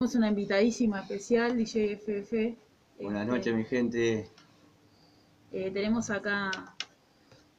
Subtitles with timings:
[0.00, 2.56] Tenemos una invitadísima especial, DJ FF.
[3.00, 4.30] Buenas Este, noches, mi gente.
[5.50, 6.52] eh, tenemos acá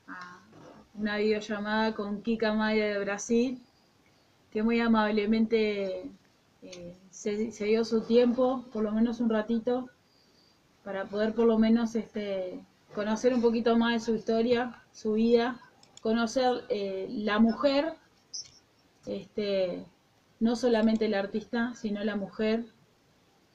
[0.07, 0.39] a
[0.93, 3.61] una videollamada con Kika Maya de Brasil,
[4.51, 6.09] que muy amablemente
[6.61, 9.89] eh, se, se dio su tiempo, por lo menos un ratito,
[10.85, 12.63] para poder por lo menos este,
[12.95, 15.59] conocer un poquito más de su historia, su vida,
[16.01, 17.95] conocer eh, la mujer,
[19.05, 19.83] este,
[20.39, 22.65] no solamente el artista, sino la mujer.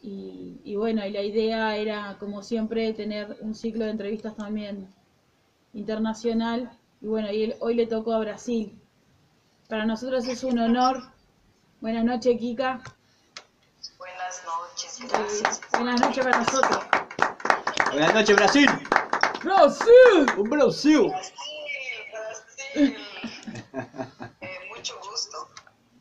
[0.02, 4.88] Y, y bueno, y la idea era, como siempre, tener un ciclo de entrevistas también
[5.72, 6.70] internacional.
[7.00, 8.78] Y bueno, y él- hoy le tocó a Brasil.
[9.68, 11.02] Para nosotros es un honor.
[11.80, 12.80] Buenas noches, Kika.
[13.98, 15.60] Buenas noches, Eh, gracias.
[15.72, 16.84] buenas noches para nosotros.
[17.92, 18.68] Buenas noches, Brasil.
[19.42, 19.88] ¡Brasil!
[20.36, 21.08] Un Brasil.
[21.08, 21.34] Brasil,
[22.12, 22.96] Brasil.
[24.40, 25.48] Eh, mucho gusto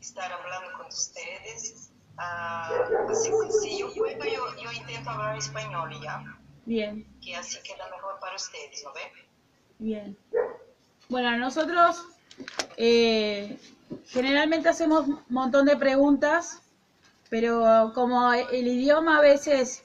[0.00, 1.90] estar hablando con ustedes.
[2.16, 2.70] Ah,
[3.10, 6.22] así que si yo puedo, yo, yo intento hablar español ya,
[6.64, 9.00] Bien, que así queda mejor para ustedes, ¿no ve?
[9.78, 10.16] bien.
[11.08, 12.06] Bueno, nosotros
[12.76, 13.58] eh,
[14.06, 16.62] generalmente hacemos un montón de preguntas,
[17.30, 19.82] pero como el idioma a veces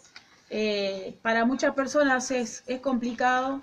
[0.52, 3.62] eh, para muchas personas es, es complicado,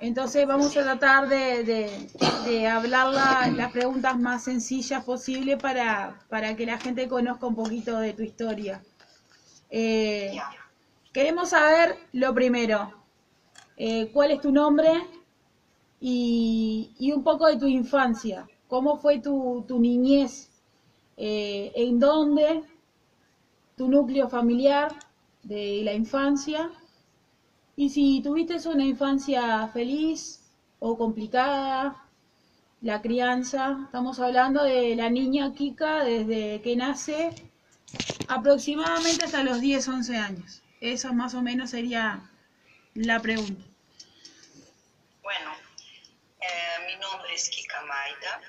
[0.00, 6.54] entonces vamos a tratar de, de, hablar la- las preguntas más sencillas posible para, para
[6.56, 8.82] que la gente conozca un poquito de tu historia.
[9.70, 10.36] Eh,
[11.12, 12.92] queremos saber lo primero,
[13.76, 14.90] eh, ¿cuál es tu nombre?
[16.00, 18.48] Y, y un poco de tu infancia.
[18.68, 20.50] ¿Cómo fue tu, tu niñez?
[21.16, 22.62] Eh, ¿En dónde?
[23.76, 24.88] ¿Tu núcleo familiar
[25.44, 26.72] de la infancia?
[27.78, 30.40] Y si tuviste una infancia feliz
[30.78, 32.02] o complicada,
[32.80, 37.34] la crianza, estamos hablando de la niña Kika desde que nace
[38.28, 40.62] aproximadamente hasta los 10, 11 años.
[40.80, 42.30] Eso más o menos sería
[42.94, 43.62] la pregunta.
[45.22, 45.52] Bueno,
[46.40, 48.40] eh, mi nombre es Kika Maida.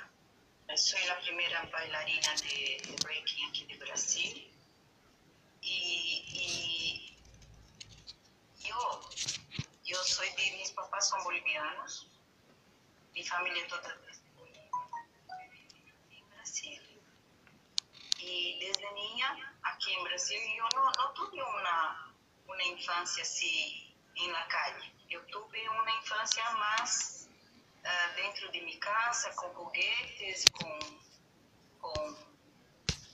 [0.77, 4.47] Soy la primera bailarina de, de breaking aquí de Brasil.
[5.61, 6.26] Y
[8.77, 9.09] yo,
[9.83, 12.07] yo soy de, mis papás son bolivianos.
[13.13, 13.95] Mi familia toda
[16.11, 17.01] en Brasil.
[18.19, 22.13] Y desde niña, aquí en Brasil, yo no, tuve una,
[22.47, 24.93] una infancia así en la calle.
[25.09, 27.29] Eu tuve uma infância mais
[27.85, 30.79] ah, dentro de minha casa, com foguetes, com,
[31.79, 32.26] com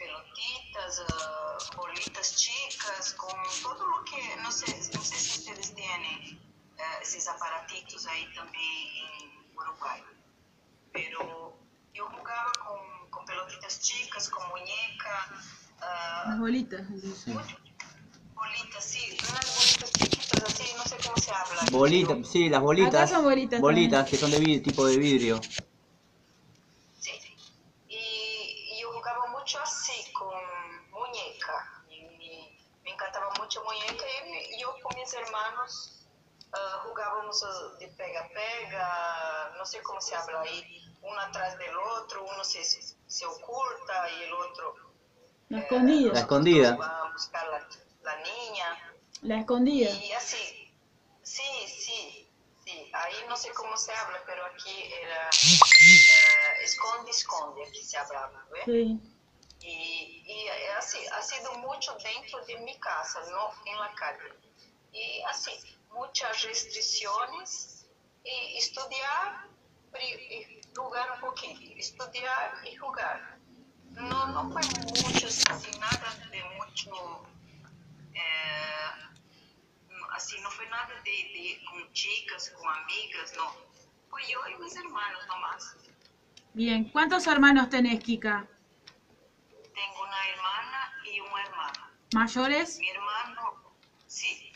[0.07, 3.27] pelotitas, ah, bolitas chicas, com
[3.61, 4.35] todo o que.
[4.43, 6.39] Não sei, não sei se vocês têm
[6.79, 10.03] ah, esses aparatitos aí também em Uruguai.
[10.91, 11.21] Pero
[11.95, 15.15] eu jogava com, com pelotitas chicas, com muñeca.
[15.81, 16.85] ah, Las bolitas.
[18.35, 21.61] Bolitas, sí, unas bolitas chiquitas así, no sé cómo se habla.
[21.71, 22.93] Bolitas, sí, las bolitas.
[22.95, 25.39] Acá son bolitas Bolitas que son de vid- tipo de vidrio.
[33.53, 36.07] Mucho muñeca y me- yo con mis hermanos
[36.53, 42.23] ah, jugábamos ah, de pega-pega, no sé cómo se habla ahí, uno atrás del otro,
[42.23, 44.75] uno se, se oculta y el otro...
[45.49, 46.13] La eh, escondida.
[46.13, 46.75] La escondida.
[46.77, 47.67] Va a buscar la,
[48.03, 48.95] la niña.
[49.21, 49.89] La escondida.
[49.91, 50.73] Y así,
[51.21, 52.29] sí, sí,
[52.63, 57.97] sí, ahí no sé cómo se habla, pero aquí era eh, esconde, esconde, aquí se
[57.97, 58.63] hablaba, ¿ves?
[58.65, 58.99] Sí.
[59.65, 60.47] Y, y
[60.77, 64.33] así, ha sido mucho dentro de mi casa, no en la calle.
[64.91, 65.51] Y así,
[65.89, 67.87] muchas restricciones
[68.25, 69.47] y estudiar
[69.91, 73.37] pri- y jugar un poquito, estudiar y jugar.
[73.91, 77.25] No, no fue mucho, así, nada de mucho,
[78.15, 78.91] eh,
[80.11, 83.55] así, no fue nada de, de con chicas, con amigas, no.
[84.09, 85.75] Fue yo y mis hermanos nomás.
[86.53, 86.89] Bien.
[86.89, 88.47] ¿Cuántos hermanos tenés, Kika?
[89.73, 91.89] Tengo una hermana y un hermano.
[92.13, 92.77] ¿Mayores?
[92.79, 93.73] Mi hermano,
[94.07, 94.51] sí,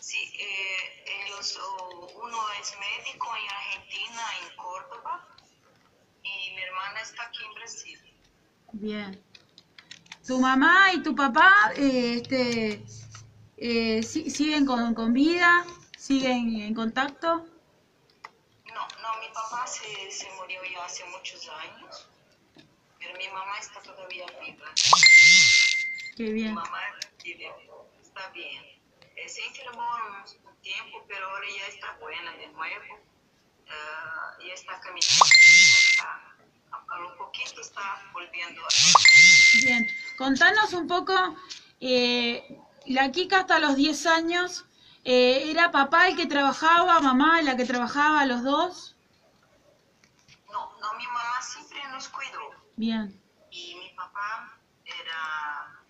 [0.00, 5.26] sí, eh, ellos, oh, uno es médico en Argentina, en Córdoba,
[6.22, 8.00] y mi hermana está aquí en Brasil.
[8.72, 9.24] Bien.
[10.26, 12.84] ¿Tu mamá y tu papá eh, este,
[13.56, 15.64] eh, si- siguen con, con vida?
[15.96, 17.46] ¿Siguen en contacto?
[18.66, 22.06] No, no, mi papá se, se murió ya hace muchos años,
[23.08, 24.66] pero mi mamá está todavía viva.
[26.16, 26.54] Qué Mi bien.
[26.54, 26.78] mamá
[27.24, 27.50] vive,
[28.02, 28.62] está bien.
[29.16, 29.82] Eh, se enfermó
[30.44, 32.98] un, tiempo, pero ahora ya está buena de nuevo.
[33.70, 35.24] Ah, ya está caminando.
[35.24, 36.34] Está,
[36.72, 38.68] a, a lo poquito está volviendo a...
[39.62, 39.88] Bien.
[40.18, 41.14] Contanos un poco
[41.80, 44.66] eh, la Kika hasta los 10 años,
[45.04, 48.96] eh, ¿era papá el que trabajaba, mamá la que trabajaba, los dos?
[50.52, 52.57] No, no, mi mamá siempre nos cuidó.
[52.78, 53.20] Bien,
[53.50, 55.82] Y mi papá era,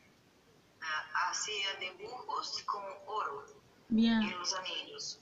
[0.80, 3.44] ah, hacía dibujos con oro
[3.90, 4.22] bien.
[4.22, 5.18] en los anillos.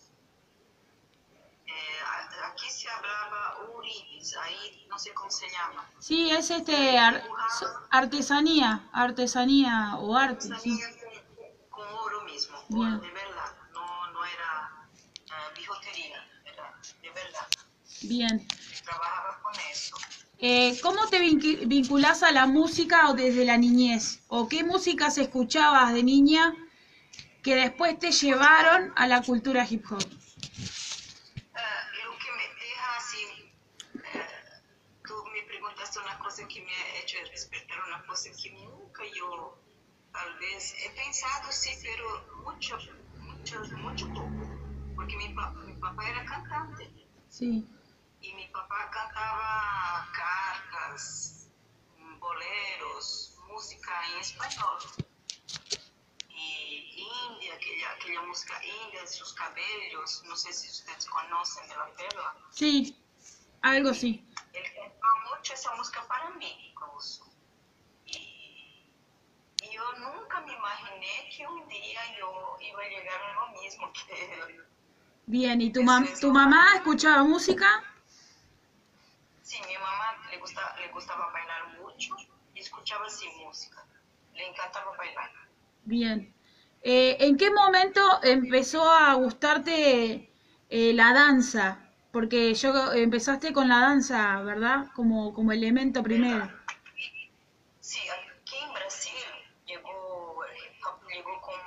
[1.66, 1.72] Eh,
[2.44, 5.90] aquí se hablaba uribis, ahí no sé cómo se llama.
[5.98, 7.24] Sí, es este ar-
[7.90, 10.78] artesanía, artesanía o arte, sí.
[10.78, 10.88] Sabía
[11.68, 13.00] con, con oro mismo, Bien.
[13.00, 14.88] de verdad, no, no era
[15.32, 17.48] ah, bijutería, era de verdad.
[18.02, 18.46] Bien.
[18.84, 19.96] Trabajaba con eso.
[20.38, 24.20] Eh, ¿Cómo te vincu- vinculás a la música o desde la niñez?
[24.28, 26.54] ¿O qué músicas escuchabas de niña
[27.42, 29.98] que después te llevaron a la cultura hip hop?
[29.98, 30.08] Lo
[32.18, 33.22] que me deja así,
[35.06, 39.58] tú me preguntaste una cosa que me ha hecho despertar una cosa que nunca yo,
[40.12, 42.04] tal vez, he pensado sí, pero
[42.44, 42.76] mucho,
[43.20, 44.50] mucho, mucho poco,
[44.94, 46.90] porque mi papá era cantante
[47.28, 47.64] Sí,
[48.28, 51.48] y mi papá cantaba cartas,
[52.18, 54.78] boleros, música en español.
[56.28, 61.76] Y India, aquella, aquella música india de sus cabellos, no sé si ustedes conocen de
[61.76, 62.34] la perla.
[62.50, 62.96] sí,
[63.62, 64.24] algo sí.
[64.52, 67.24] Él cantaba mucho esa música para mí, incluso.
[68.06, 68.92] Y,
[69.62, 73.92] y yo nunca me imaginé que un día yo iba a llegar a lo mismo
[73.92, 74.64] que él.
[75.26, 77.82] Bien, ¿y tu, mam- tu mamá escuchaba música?
[79.46, 82.16] Sí, mi mamá le, gusta, le gustaba bailar mucho
[82.52, 83.86] y escuchaba así música.
[84.34, 85.30] Le encantaba bailar.
[85.84, 86.34] Bien.
[86.82, 90.34] Eh, ¿En qué momento empezó a gustarte
[90.68, 91.78] eh, la danza?
[92.10, 94.90] Porque yo empezaste con la danza, ¿verdad?
[94.96, 96.50] Como, como elemento primero.
[97.78, 99.14] Sí, aquí en Brasil
[99.64, 100.42] llegó,
[101.14, 101.60] llegó con,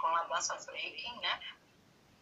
[0.00, 1.58] con la danza breaking, ¿no?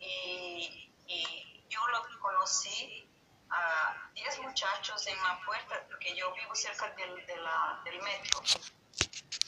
[0.00, 3.06] Y, y yo lo conocí
[3.50, 8.42] a 10 muchachos en la puerta, porque yo vivo cerca del, de la, del metro,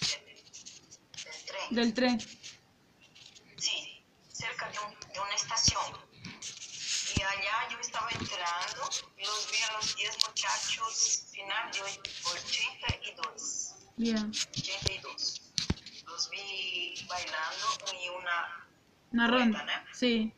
[0.00, 0.25] del,
[1.25, 1.71] del tren.
[1.71, 2.21] Del tren.
[3.56, 6.09] Sí, cerca de, un- de una estación.
[7.17, 13.75] Y allá yo estaba entrando y los vi a los 10 muchachos final de 82.
[13.97, 14.31] Bien.
[14.56, 15.43] 82.
[16.06, 17.67] Los vi bailando
[18.05, 18.67] y una,
[19.12, 19.65] Una ronda.
[19.65, 19.95] ¿no?
[19.95, 20.33] Sí.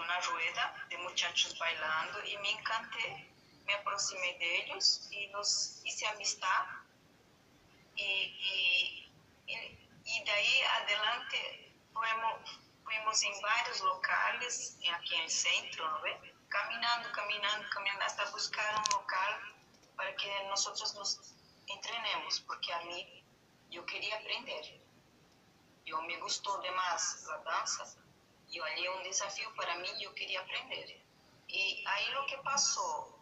[0.00, 3.26] Y una rueda de muchachos bailando y me encanté.
[3.64, 6.64] Me aproximé de ellos y los hice amistad.
[7.96, 9.12] Y, y,
[9.46, 16.00] y- y de ahí adelante fuimos, fuimos en varios locales aquí en el centro, ¿no
[16.02, 16.34] ve?
[16.48, 19.54] Caminando, caminando, caminando hasta buscar un local
[19.96, 21.20] para que nosotros nos
[21.66, 23.24] entrenemos, porque a mí
[23.70, 24.80] yo quería aprender.
[25.84, 27.38] Yo me gustó demás la
[28.50, 28.56] danza.
[28.56, 31.02] Yo hallé un desafío para mí, yo quería aprender.
[31.48, 33.18] Y ahí lo que pasó,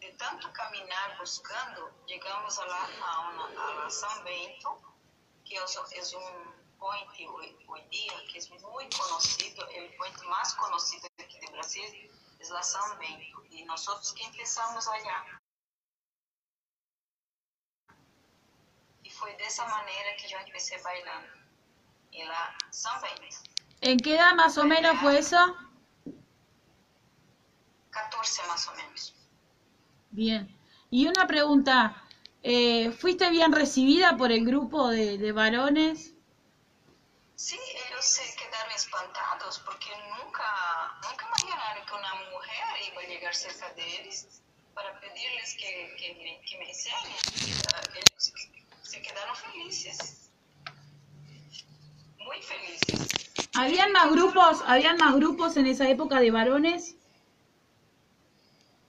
[0.00, 4.80] de tanto caminar buscando, llegamos a la, a una, a la San Bento,
[5.44, 10.54] que es, es un puente hoy, hoy día que es muy conocido, el puente más
[10.54, 13.44] conocido aquí de Brasil es la San Bento.
[13.50, 15.40] Y nosotros que empezamos allá.
[19.02, 21.32] Y fue de esa manera que yo empecé bailando
[22.12, 23.57] en la San Bento.
[23.80, 25.36] ¿En qué edad más o menos fue eso?
[27.90, 29.14] 14 más o menos.
[30.10, 30.54] Bien.
[30.90, 32.02] Y una pregunta,
[32.42, 36.14] eh, ¿fuiste bien recibida por el grupo de, de varones?
[37.36, 40.44] Sí, ellos se quedaron espantados porque nunca,
[41.02, 44.26] nunca imaginaron que una mujer iba a llegar cerca de ellos
[44.74, 47.16] para pedirles que, que, me, que me enseñen.
[47.94, 48.32] Ellos
[48.82, 50.30] se quedaron felices,
[52.18, 53.47] muy felices.
[53.58, 56.94] ¿Habían más grupos, habían más grupos en esa época de varones?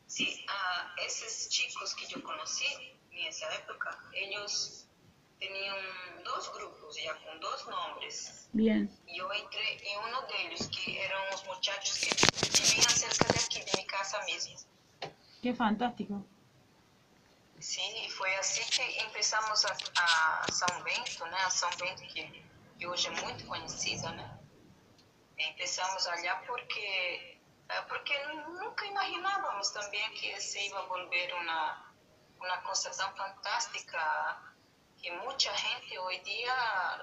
[0.06, 2.68] Sí, ah, esos chicos que yo conocí
[3.12, 4.86] en esa época, ellos
[5.40, 5.76] tenían
[6.24, 8.48] dos grupos ya con dos nombres.
[8.54, 8.88] Bien.
[9.08, 12.12] Yo entré en uno de ellos, que eran unos muchachos que
[12.62, 14.56] vivían cerca de aquí, de mi casa mismo.
[15.42, 16.24] Qué fantástico.
[17.60, 21.38] Sí, y fue así que empezamos a, a São Bento, né?
[21.44, 22.44] A São Bento, que,
[22.78, 24.39] que hoje é muito conhecida, né?
[25.40, 27.42] Empezamos allá porque, eh,
[27.88, 28.14] porque
[28.48, 31.96] nunca imaginávamos también que se iba a volver una,
[32.40, 34.56] una cosa tan fantástica
[35.02, 36.54] que mucha gente hoy día,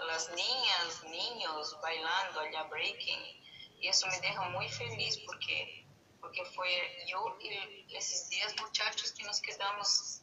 [0.06, 3.42] las niñas, niños bailando allá breaking,
[3.80, 5.86] y eso me deja muy feliz porque,
[6.20, 6.68] porque fue
[7.06, 10.22] yo y esos 10 muchachos que nos quedamos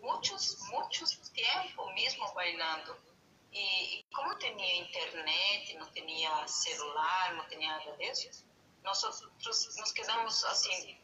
[0.00, 2.96] muchos, muchos tiempo mismo bailando.
[3.52, 8.44] E, e como tinha internet, não tinha celular, não tinha nada disso,
[8.82, 10.98] nós nos quedamos assim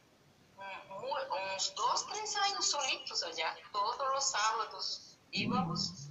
[0.58, 3.56] um, uns dois, três anos solitos allá.
[3.72, 6.08] Todos os sábados íbamos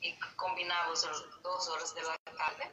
[0.00, 1.02] e combinávamos
[1.42, 2.72] duas horas da tarde.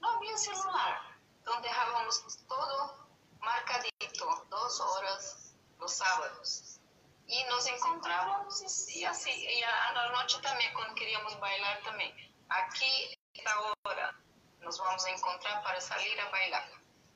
[0.00, 2.94] Não havia celular, então deixávamos todo
[3.40, 6.80] marcadito, duas horas nos sábados.
[7.26, 12.29] E nos encontrávamos e assim, e à noite também, quando queríamos bailar também.
[12.50, 13.50] Aqui, esta
[13.84, 14.14] hora,
[14.60, 16.64] nos vamos encontrar para salir a bailar.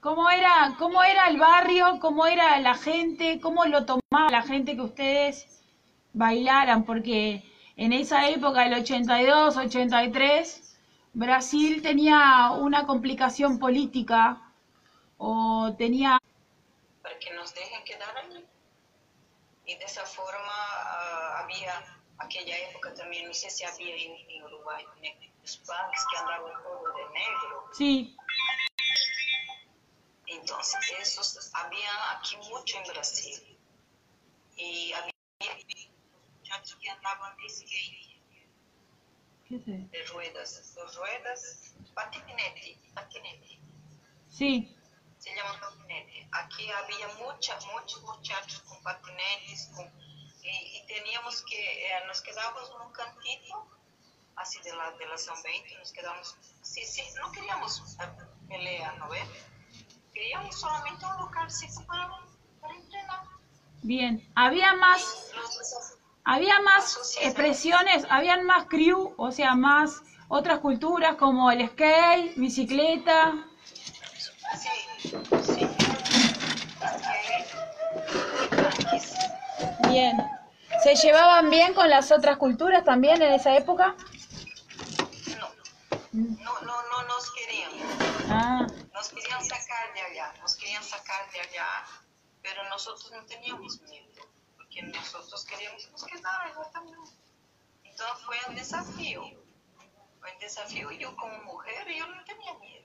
[0.00, 1.98] ¿Cómo era, ¿Cómo era el barrio?
[1.98, 3.40] ¿Cómo era la gente?
[3.40, 5.62] ¿Cómo lo tomaba la gente que ustedes
[6.12, 6.84] bailaran?
[6.84, 7.42] Porque
[7.76, 10.78] en esa época, el 82, 83,
[11.14, 14.40] Brasil tenía una complicación política
[15.16, 16.18] o tenía...
[17.02, 18.44] Para que nos dejen quedar allí.
[19.66, 21.82] Y de esa forma uh, había,
[22.18, 24.84] aquella época también, no sé si había en, en Uruguay,
[25.42, 27.68] los punks que andaban todo de negro.
[27.72, 28.16] Sí.
[30.26, 33.58] Entonces, esos había aquí mucho en Brasil.
[34.56, 35.12] Y había
[36.38, 37.36] muchachos que andaban
[39.48, 43.58] de ruedas, de ruedas, patinete, patinete.
[44.28, 44.74] Sí,
[45.18, 46.28] se llama patinete.
[46.32, 49.92] Aquí había muchas, muchos muchachos con patinetes, con,
[50.44, 53.66] y, y, teníamos que, eh, nos quedábamos en un cantito,
[54.36, 58.08] así de la, de la San Bento, nos quedábamos, sí, sí, no queríamos eh,
[58.48, 59.26] pelea, ¿no ves?
[60.12, 62.08] Queríamos solamente un lugar seco para,
[62.60, 63.20] para entrenar.
[63.82, 64.30] bien.
[64.36, 71.50] Había más, Los- había más expresiones, habían más crew, o sea, más otras culturas como
[71.50, 73.34] el skate, bicicleta.
[74.60, 74.68] sí,
[75.42, 75.64] sí.
[79.88, 80.16] Bien.
[80.82, 83.94] ¿Se llevaban bien con las otras culturas también en esa época?
[85.32, 85.48] No,
[86.12, 87.70] no, no, no nos querían.
[88.30, 91.66] Ah, Nos querían sacar de allá, nos querían sacar de allá,
[92.42, 94.06] pero nosotros no teníamos miedo,
[94.56, 96.98] porque nosotros queríamos nos quedar allá también.
[97.84, 99.22] Entonces fue un desafío,
[100.20, 102.84] fue un desafío yo como mujer, yo no tenía miedo.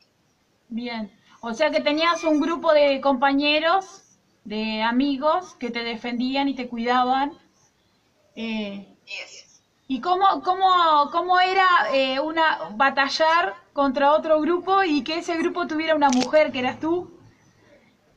[0.69, 1.19] bien.
[1.41, 4.03] O sea que tenías un grupo de compañeros,
[4.43, 7.37] de amigos que te defendían y te cuidaban.
[8.35, 9.45] Eh, Y eso,
[9.87, 15.67] ¿Y cómo, cómo, cómo era eh, una batallar contra otro grupo y que ese grupo
[15.67, 17.11] tuviera una mujer que eras tú?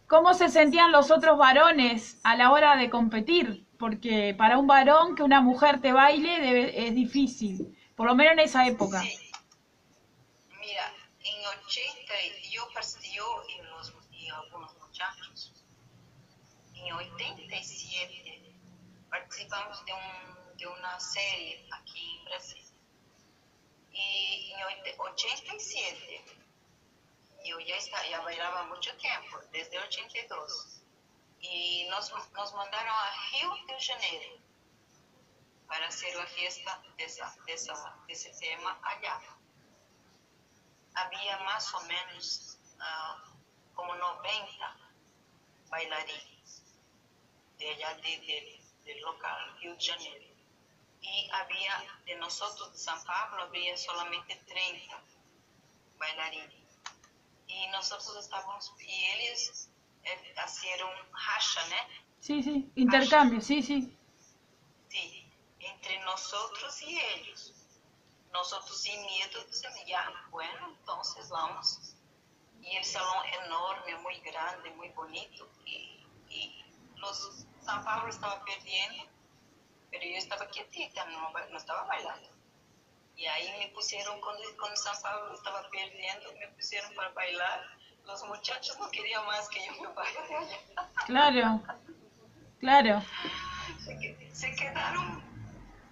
[0.06, 3.66] ¿Cómo se sentían los otros varones a la hora de competir?
[3.78, 8.34] Porque para un varón que una mujer te baile debe- es difícil, por lo menos
[8.34, 9.00] en esa época.
[9.02, 9.16] sí.
[10.60, 10.92] Mira,
[11.24, 12.12] en 80,
[12.50, 15.52] yo, par- yo y, los, y algunos muchachos,
[16.74, 18.42] en 87
[19.52, 22.64] participamos de, un, de una serie aquí en Brasil.
[23.92, 26.24] Y en oit- 87,
[27.44, 30.78] yo ya, está, ya bailaba mucho tiempo, desde 82.
[31.40, 34.38] Y nos, nos mandaron a Rio de Janeiro
[35.66, 39.20] para hacer la fiesta de, esa, de, esa, de ese tema allá.
[40.94, 43.24] Había más o menos ah,
[43.74, 44.76] como 90
[45.68, 46.62] bailarines
[47.58, 50.26] de allá de, de- del local, Rio de Janeiro.
[51.00, 55.02] Y había, de nosotros de San Pablo, había solamente 30
[55.98, 56.54] bailarines.
[57.48, 59.68] Y nosotros estábamos, y ellos
[60.04, 60.34] eh,
[60.84, 61.76] un racha, ¿no?
[62.20, 63.96] Sí, sí, intercambio, sí, sí.
[64.88, 65.26] Sí,
[65.58, 67.52] entre nosotros y ellos.
[68.32, 71.94] Nosotros sin miedo decimos, ya, bueno, entonces vamos.
[72.62, 75.48] Y el salón enorme, muy grande, muy bonito.
[75.66, 76.64] Y, y
[76.96, 79.04] los San Pablo estaba perdiendo,
[79.90, 82.28] pero yo estaba quietita, no, no estaba bailando.
[83.16, 87.60] Y ahí me pusieron, cuando, cuando San Pablo estaba perdiendo, me pusieron para bailar.
[88.04, 90.58] Los muchachos no querían más que yo me vaya de allá.
[91.06, 91.62] Claro,
[92.58, 93.02] claro.
[94.32, 95.22] se quedaron,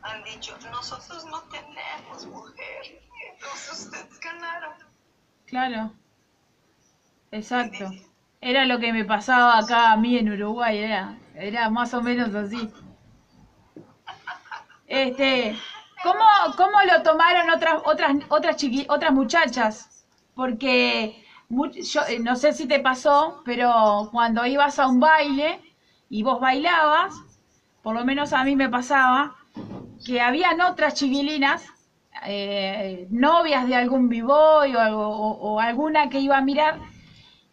[0.02, 3.00] han dicho, nosotros no tenemos mujer,
[3.32, 4.74] entonces ustedes ganaron.
[5.46, 5.92] Claro,
[7.30, 7.90] exacto.
[8.40, 12.34] Era lo que me pasaba acá a mí en Uruguay, era, era más o menos
[12.34, 12.70] así.
[14.86, 15.54] Este,
[16.02, 16.24] ¿cómo,
[16.56, 20.06] cómo lo tomaron otras, otras, otras chiqui- otras muchachas?
[20.34, 25.60] Porque yo, eh, no sé si te pasó, pero cuando ibas a un baile
[26.08, 27.12] y vos bailabas,
[27.82, 29.36] por lo menos a mí me pasaba,
[30.06, 31.66] que habían otras chiquilinas,
[32.24, 36.78] eh, novias de algún b-boy o- o alguna que iba a mirar,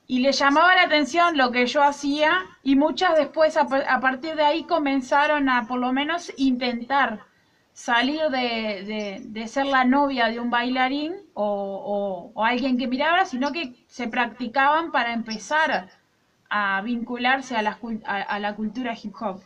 [0.08, 2.32] y le llamaba la atención lo que yo hacía,
[2.64, 7.20] y muchas después a, par- a partir de ahí comenzaron a por lo menos intentar
[7.74, 13.52] salir de, de- ser la novia de un bailarín o, o- alguien que miraba, sino
[13.52, 15.90] que se practicaban para empezar
[16.50, 19.42] a vincularse a la, a la cultura hip hop.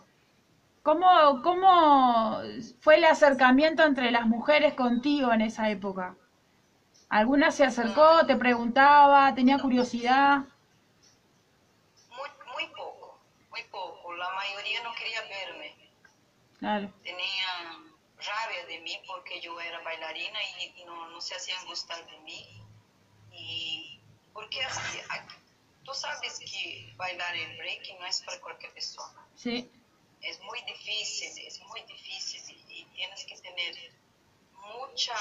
[0.84, 2.40] ¿Cómo, ¿Cómo
[2.80, 6.16] fue el acercamiento entre las mujeres contigo en esa época?
[7.12, 10.46] ¿Alguna se acercó, te preguntaba, tenía curiosidad?
[12.10, 14.14] Muy, muy poco, muy poco.
[14.14, 15.76] La mayoría no quería verme.
[16.60, 22.00] Claro, Tenían rabia de mí porque yo era bailarina y, no, no se hacían gustar
[22.10, 22.64] de mí.
[23.34, 24.00] Y
[24.32, 25.36] porque así, aquí-
[25.84, 29.28] tú sabes que bailar el break no es para cualquier persona.
[29.36, 29.70] sí,
[30.22, 33.76] Es muy difícil, es muy difícil y, y tienes que tener
[34.54, 35.14] mucha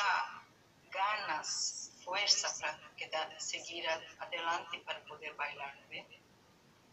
[0.90, 5.76] ganas, fuerza para seguir adelante para poder bailar.
[5.88, 6.06] ¿ve?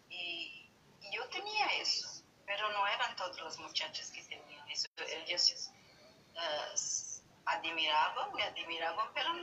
[0.09, 0.69] Y,
[1.11, 4.87] yo tenía eso, pero no eran todas las muchachas que tenían eso.
[4.97, 5.71] Ellas
[6.35, 9.33] eh, admiraban, me admiraban, pero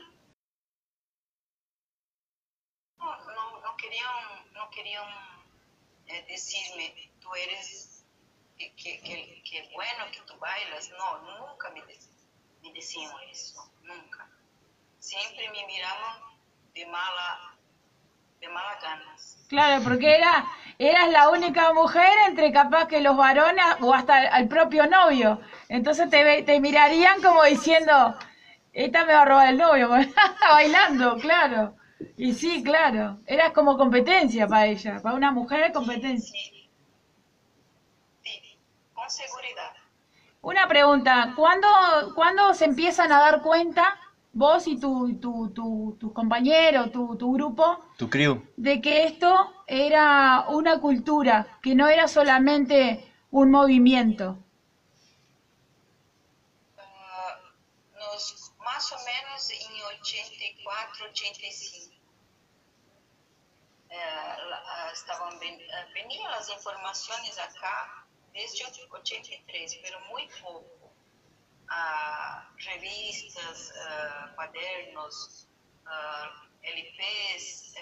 [2.98, 5.08] no, no, no querían, no querían
[6.06, 8.04] eh, decirme, tú eres,
[8.58, 10.90] que, que, que, bueno que tú bailas.
[10.90, 11.82] No, nunca me
[12.72, 14.28] decían eso, nunca.
[15.08, 16.16] Siempre me miraban
[16.74, 17.28] de mala,
[18.40, 19.38] de mala ganas.
[19.48, 20.46] claro, porque era,
[20.78, 25.40] eras la única mujer entre capaz que los varones o hasta el propio novio.
[25.68, 28.16] Entonces te, ve- te mirarían como diciendo,
[28.72, 29.90] esta me va a robar el novio,
[30.50, 31.76] bailando, claro.
[32.16, 36.38] Y sí, claro, eras como competencia para ella, para una mujer competencia.
[36.40, 36.70] Sí,
[38.22, 38.58] sí,
[38.92, 39.72] con seguridad.
[40.42, 41.66] Una pregunta, ¿cuándo,
[42.14, 43.98] ¿cuándo se empiezan a dar cuenta,
[44.34, 48.42] vos y tu, tu, tu, tus compañeros, tu, tu grupo, Tu crew.
[48.56, 54.38] de que esto era una cultura, que no era solamente un movimiento?
[56.78, 57.38] Ah,
[57.98, 61.94] nos, más o menos en 84, 85.
[63.90, 63.96] Eh,
[64.50, 70.83] la- ah, estaban ven- ah, venían las informaciones acá desde 83, pero muy poco.
[71.68, 75.48] Ah, revistas, ah, cuadernos,
[75.86, 77.74] ah, LPs,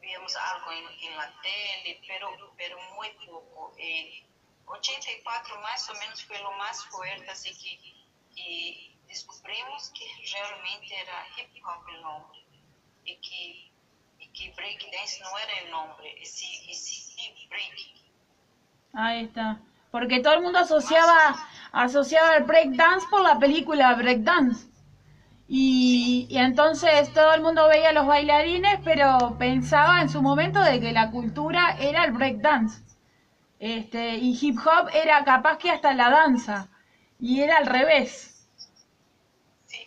[0.00, 3.74] vimos algo en, en la tele, pero, pero muy poco.
[3.78, 4.24] Eh,
[4.66, 11.26] 84 más o menos fue lo más fuerte, así que, que descubrimos que realmente era
[11.36, 12.44] hip hop el nombre
[13.04, 17.08] y que, y que breakdance no era el nombre, y sí, y sí
[17.48, 17.98] break.
[18.94, 19.60] Ahí está.
[19.90, 21.34] Porque todo el mundo asociaba,
[21.78, 24.66] asociaba el breakdance por la película Breakdance.
[25.46, 30.60] Y, y entonces todo el mundo veía a los bailarines, pero pensaba en su momento
[30.60, 32.82] de que la cultura era el breakdance.
[33.60, 36.68] Este, y hip hop era capaz que hasta la danza.
[37.20, 38.48] Y era al revés.
[39.66, 39.78] Sí.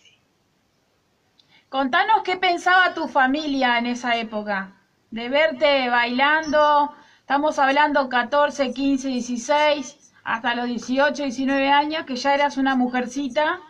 [1.68, 4.72] Contanos qué pensaba tu familia en esa época,
[5.10, 12.34] de verte bailando, estamos hablando 14, 15, 16, hasta los 18, 19 años, que ya
[12.34, 13.60] eras una mujercita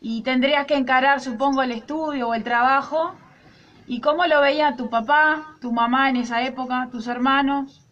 [0.00, 3.14] y tendrías que encarar, supongo, el estudio o el trabajo.
[3.86, 7.82] ¿Y cómo lo veía tu papá, tu mamá en esa época, tus hermanos?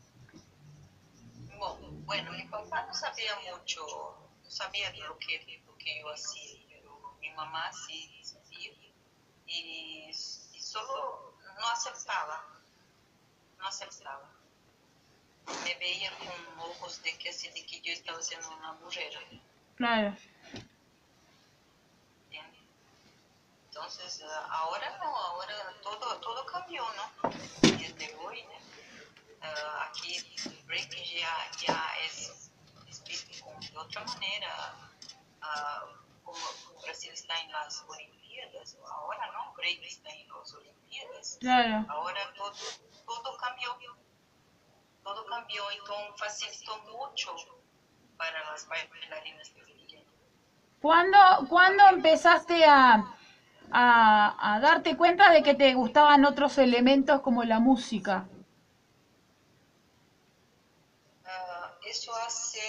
[2.04, 3.80] Bueno, mi papá no sabía mucho,
[4.42, 8.10] no sabía lo que, lo que yo hacía, pero mi mamá sí
[9.46, 10.10] y,
[10.52, 12.44] y solo no aceptaba,
[13.58, 14.33] no aceptaba.
[15.46, 19.12] Me veía con ojos de que, así, de que yo estaba siendo una mujer,
[19.76, 20.16] Claro,
[22.24, 22.60] ¿entiendes?
[23.66, 27.30] Entonces, eh, ahora no, ahora todo, todo cambió, ¿no?
[27.60, 28.52] Desde hoy, ¿no?
[29.46, 32.50] Eh, aquí el breaking ya, ya es,
[32.88, 34.74] es visto de otra manera,
[35.42, 35.84] ah,
[36.22, 36.38] como,
[36.82, 41.84] Brasil está en las Olimpiadas, ahora no, break está en las Olimpiadas, claro.
[41.88, 42.54] ahora todo,
[43.06, 43.76] todo cambió,
[45.04, 47.34] todo cambió, entonces facilitó mucho
[48.16, 50.04] para las bailarinas brasileñas.
[50.80, 53.04] ¿Cuándo, cuándo empezaste a,
[53.72, 58.26] a, a darte cuenta de que te gustaban otros elementos como la música?
[61.24, 62.60] Ah, eso hace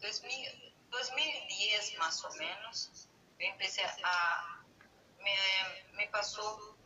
[0.00, 0.48] 2000
[0.90, 3.08] 2010 más o menos.
[3.38, 4.64] Empecé a.
[5.18, 5.34] Me,
[5.96, 6.77] me pasó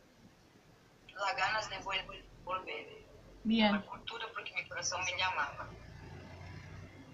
[1.15, 3.03] las ganas de volver a la
[3.43, 5.69] Bien, cultura porque mi corazón me llamaba.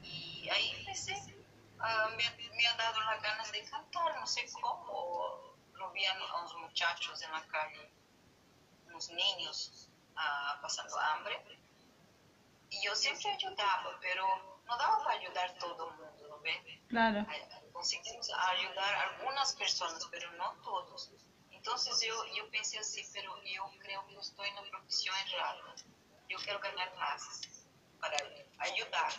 [0.04, 1.14] Y ahí empecé.
[1.80, 2.24] ah, me,
[2.56, 5.56] me ha dado las ganas de cantar, no sé cómo.
[5.74, 7.92] Lo vi a los muchachos en la calle,
[8.88, 11.42] unos niños ah, pasando hambre.
[12.70, 16.82] Y yo siempre ayudaba, pero no daba para ayudar todo el mundo, ¿no ve?
[16.90, 17.26] Claro.
[17.74, 21.12] Conseguimos ayudar a algunas personas, pero no todos.
[21.60, 25.76] Entonces yo, yo pensé así, pero yo creo que estoy en la profesión errada.
[26.30, 27.42] Yo quiero ganar más
[28.00, 28.18] para
[28.60, 29.12] ayudar.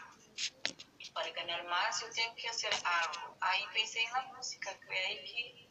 [0.98, 3.37] Y para ganar más yo tengo que hacer algo.
[3.42, 5.68] Ahí pensé en la música, que ahí que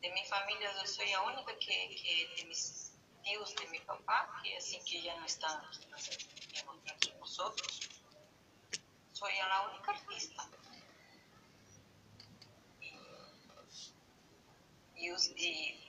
[0.00, 2.92] de mi familia yo soy la única que, que de mis
[3.22, 5.62] tíos, de mi papá, que así que ya no están
[6.86, 7.80] entre nosotros.
[9.12, 10.48] Soy la única artista.
[14.96, 15.87] Y, y, y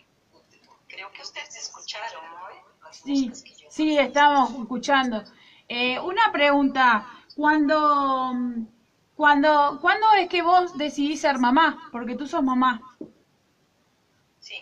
[0.90, 2.86] creo que ustedes escucharon, ¿no?
[2.86, 5.24] Las Sí, yo sí, estamos escuchando.
[5.70, 8.34] Eh, una pregunta, cuando,
[9.16, 11.80] cuando, ¿cuándo es que vos decidís ser mamá?
[11.92, 12.82] Porque tú sos mamá.
[14.40, 14.56] Sí.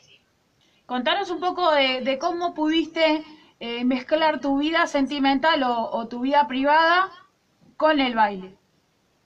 [0.86, 3.24] Contanos un poco de, de cómo pudiste
[3.60, 7.12] eh, mezclar tu vida sentimental o, o tu vida privada
[7.78, 8.58] con el baile.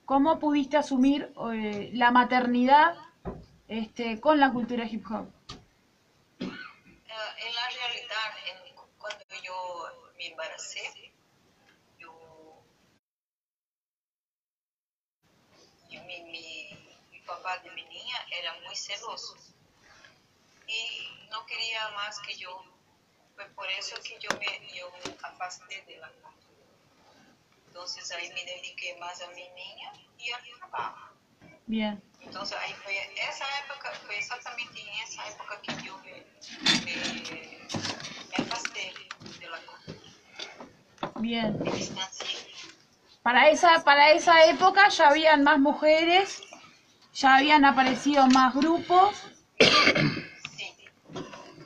[0.06, 2.98] ¿Cómo pudiste asumir eh, la maternidad
[3.68, 5.28] este, con la cultura hip hop?
[6.40, 11.12] Eh, en la realidad, en- cuando yo me embaracé,
[12.00, 12.64] yo,
[16.08, 19.36] mi, mi- papá de mi niña era muy celoso
[20.68, 22.64] y no quería más que yo.
[23.36, 26.66] Fue por eso que yo me, yo me aparté de la cultura.
[27.68, 31.11] Entonces ahí me dediqué más a mi niña y al trabajo.
[31.68, 36.26] Bien, Entonces ahí fue, esa época, fue exactamente en esa época que yo me,
[36.84, 38.94] me, aparté
[39.40, 40.00] de la cultura,
[41.22, 41.58] bien.
[41.64, 42.52] me distancié.
[43.24, 46.42] Para esa, para esa época ya habían más mujeres,
[47.14, 49.16] ya habían aparecido más grupos.
[49.60, 50.76] Sí,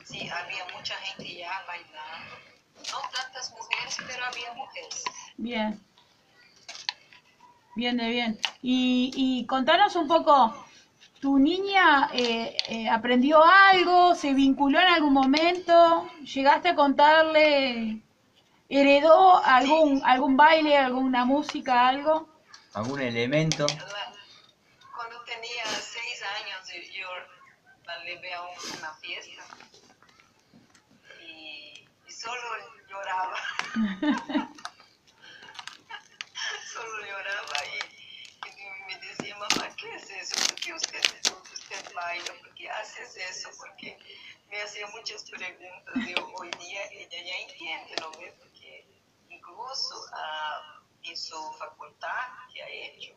[0.04, 2.34] sí, había mucha gente ya bailando,
[2.92, 5.04] no tantas mujeres, pero había mujeres.
[5.38, 5.80] Bien.
[7.76, 8.40] Bien, de bien.
[8.62, 10.64] Y, y contanos un poco,
[11.20, 14.14] ¿tu niña eh, eh, aprendió algo?
[14.14, 16.08] ¿Se vinculó en algún momento?
[16.22, 18.00] ¿Llegaste a contarle?
[18.70, 22.28] ¿Heredó algún, algún baile, alguna música, algo?
[22.72, 23.66] ¿Algún elemento?
[23.66, 27.06] Cuando tenía seis años, yo-
[27.86, 29.44] la llevé a un- una fiesta
[31.22, 32.40] y, y solo
[32.88, 33.36] lloraba.
[37.16, 37.96] lloraba y,
[38.86, 40.36] me decía, mamá, ¿qué es eso?
[40.46, 41.00] ¿Por qué usted,
[41.52, 42.32] usted baila?
[42.40, 43.50] ¿Por qué haces eso?
[43.58, 43.98] Porque
[44.48, 45.94] me hacía muchas preguntas
[46.38, 48.10] hoy día ella ya entiende, ¿no?
[48.12, 48.86] Porque
[49.28, 53.12] incluso ah, en su facultad que ha hecho,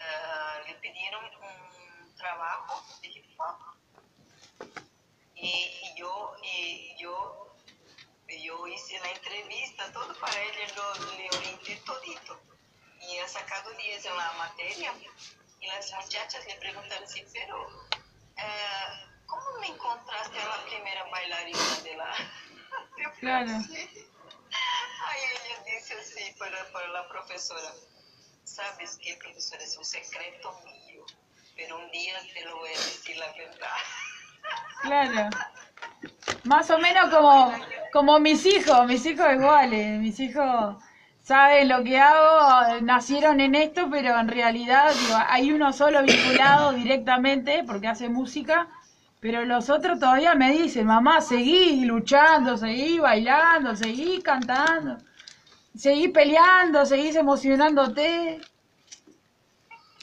[0.00, 3.56] ah, le pidieron un trabajo de hip hop.
[5.34, 12.55] Y, y yo, y yo, hice la entrevista, todo para ella, lo, le orienté todito.
[13.08, 14.92] Y ha sacado 10 en la materia.
[15.60, 17.66] Y las muchachas le preguntaron así, pero,
[18.36, 22.10] eh, ¿cómo me encontraste a la primera bailarina de la...
[22.96, 23.46] de Claro.
[23.46, 24.08] Brasil?"
[25.08, 27.70] Ahí ella dice así para, para la profesora,
[28.44, 29.62] ¿sabes qué, profesora?
[29.62, 31.04] Es un secreto mío,
[31.54, 33.76] pero un día te lo voy a decir la verdad.
[34.82, 35.30] Claro.
[36.44, 37.52] Más o menos como,
[37.92, 40.76] como mis hijos, mis hijos iguales, mis hijos
[41.26, 46.72] saben lo que hago, nacieron en esto, pero en realidad digo, hay uno solo vinculado
[46.72, 48.68] directamente porque hace música,
[49.18, 54.98] pero los otros todavía me dicen, mamá, seguí luchando, seguí bailando, seguí cantando,
[55.74, 58.40] seguí peleando, seguís emocionándote.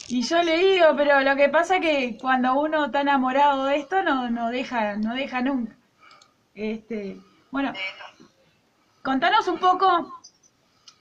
[0.08, 4.02] Y yo le digo, pero lo que pasa que cuando uno está enamorado de esto
[4.02, 5.74] no, no deja, no deja nunca.
[6.54, 7.16] Este,
[7.50, 7.72] bueno,
[9.02, 10.20] contanos un poco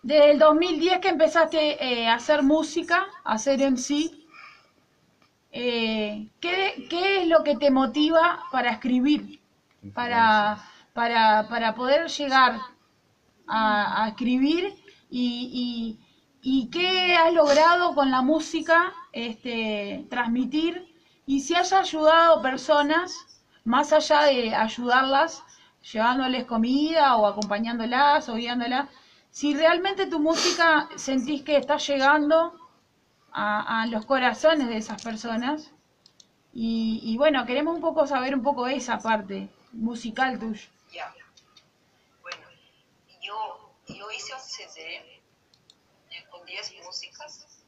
[0.03, 4.11] desde el 2010 que empezaste eh, a hacer música, a hacer MC.
[5.51, 9.39] Eh, ¿qué, ¿Qué es lo que te motiva para escribir?
[9.93, 10.63] Para,
[10.93, 12.59] para, para poder llegar
[13.47, 14.73] a, a escribir
[15.09, 15.97] y,
[16.41, 20.87] y, y qué has logrado con la música este, transmitir
[21.25, 23.13] y si has ayudado personas
[23.65, 25.43] más allá de ayudarlas
[25.91, 28.87] llevándoles comida o acompañándolas o guiándolas
[29.33, 32.37] si realmente tu música sentís que está llegando
[33.31, 35.71] a, los corazones de esas personas
[36.53, 41.11] y, y bueno queremos un poco saber un poco esa parte musical tuya Ya.
[42.21, 42.45] Bueno,
[43.27, 45.23] yo, yo hice un CD
[46.29, 47.65] con 10 músicas,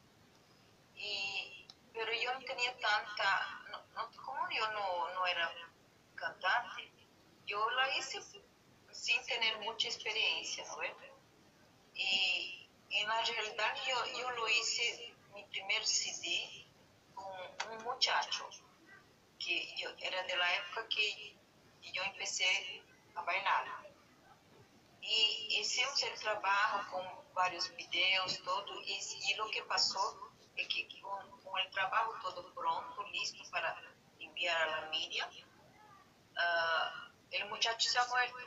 [0.94, 3.28] y, pero yo no tenía tanta,
[3.72, 5.50] no, no- como yo no, no era
[6.14, 6.92] cantante,
[7.44, 8.20] yo la hice
[8.92, 11.15] sin tener mucha experiencia, ¿no?
[11.96, 15.16] Y en la realidad yo, yo lo hice
[15.56, 16.66] primer CD
[17.14, 18.48] con un muchacho
[19.38, 21.34] que yo, era de la época que
[21.92, 22.82] yo empecé
[23.14, 23.64] a bailar.
[25.00, 30.88] Y hicimos el trabajo con varios videos, todo, y, y lo que pasó es que
[31.00, 33.80] con, con, el trabajo todo pronto, listo para
[34.18, 38.38] enviar a la media, uh, el muchacho se ha muerto.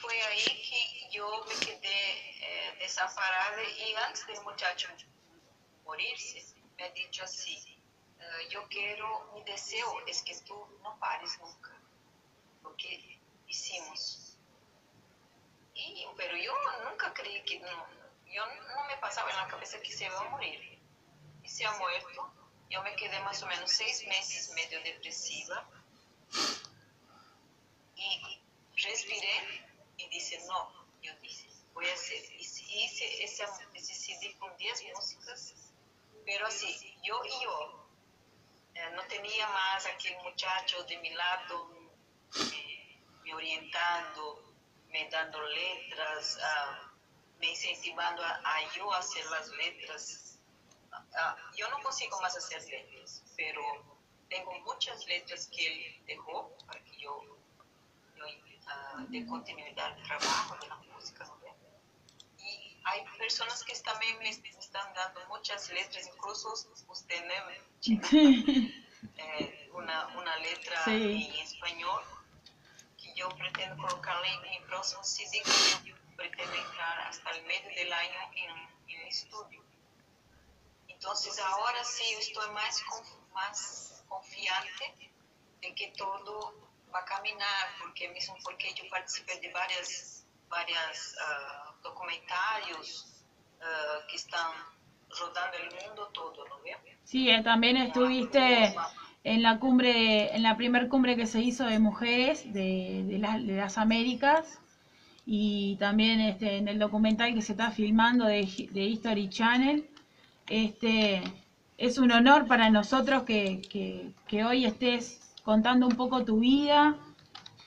[0.00, 4.88] Fue ahí que yo me quedé eh, desamparada y antes del muchacho
[5.84, 6.42] morirse,
[6.78, 7.82] me ha dicho así,
[8.16, 11.78] uh, yo quiero, mi deseo es que tú no pares nunca,
[12.62, 14.38] porque hicimos.
[15.74, 16.52] Y, pero yo
[16.88, 17.86] nunca creí que, no,
[18.26, 20.78] yo no me pasaba en la cabeza que se iba a morir.
[21.42, 22.32] Y se ha muerto.
[22.68, 25.68] Yo me quedé más o menos seis meses medio depresiva.
[27.96, 28.40] Y
[28.76, 29.69] respiré
[30.20, 32.22] dije, no, yo dije, voy a hacer.
[32.32, 35.54] Y hice ese, ese CD con 10 músicas,
[36.24, 37.86] pero así, yo y yo.
[38.74, 41.70] Eh, no tenía más aquel muchacho de mi lado
[42.36, 44.54] eh, me orientando,
[44.88, 50.38] me dando letras, uh, me incentivando a, a, yo hacer las letras.
[50.92, 53.60] Uh, yo no consigo más hacer letras, pero
[54.28, 57.20] tengo muchas letras que él dejó para que yo,
[58.16, 58.24] yo
[58.96, 61.26] uh, dé continuidad al trabajo de la música.
[62.38, 66.52] Y hay personas que también me están dando muchas letras, incluso
[66.88, 67.34] usted, ¿no?
[69.16, 71.30] eh, una, una letra sí.
[71.32, 72.02] en español
[72.96, 77.68] que yo pretendo colocarla en mi próximo CD que yo pretendo entrar hasta el medio
[77.74, 78.50] del año en,
[78.94, 79.64] en el estudio.
[80.88, 82.82] Entonces ahora sí estoy más,
[83.32, 85.10] más confiante
[85.62, 91.82] de que todo va a caminar, porque mismo porque yo participé de varias, varias uh,
[91.82, 93.06] documentarios
[93.60, 94.52] uh, que están
[95.18, 96.60] rodando el mundo todo, ¿no?
[97.04, 98.74] Sí, eh, también estuviste
[99.24, 103.38] en la cumbre, en la primer cumbre que se hizo de mujeres de, de, la,
[103.38, 104.60] de las Américas
[105.26, 109.90] y también este, en el documental que se está filmando de, de History Channel.
[110.46, 111.22] Este,
[111.78, 116.96] es un honor para nosotros que, que, que hoy estés contando un poco tu vida,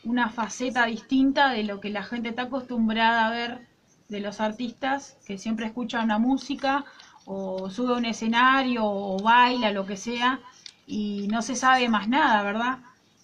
[0.04, 3.68] una faceta distinta de lo que la gente está acostumbrada a ver
[4.10, 6.86] de los artistas, que siempre escuchan una música
[7.26, 10.40] o sube a un escenario o baila, lo que sea,
[10.86, 12.80] y no se sabe más nada, ¿verdad?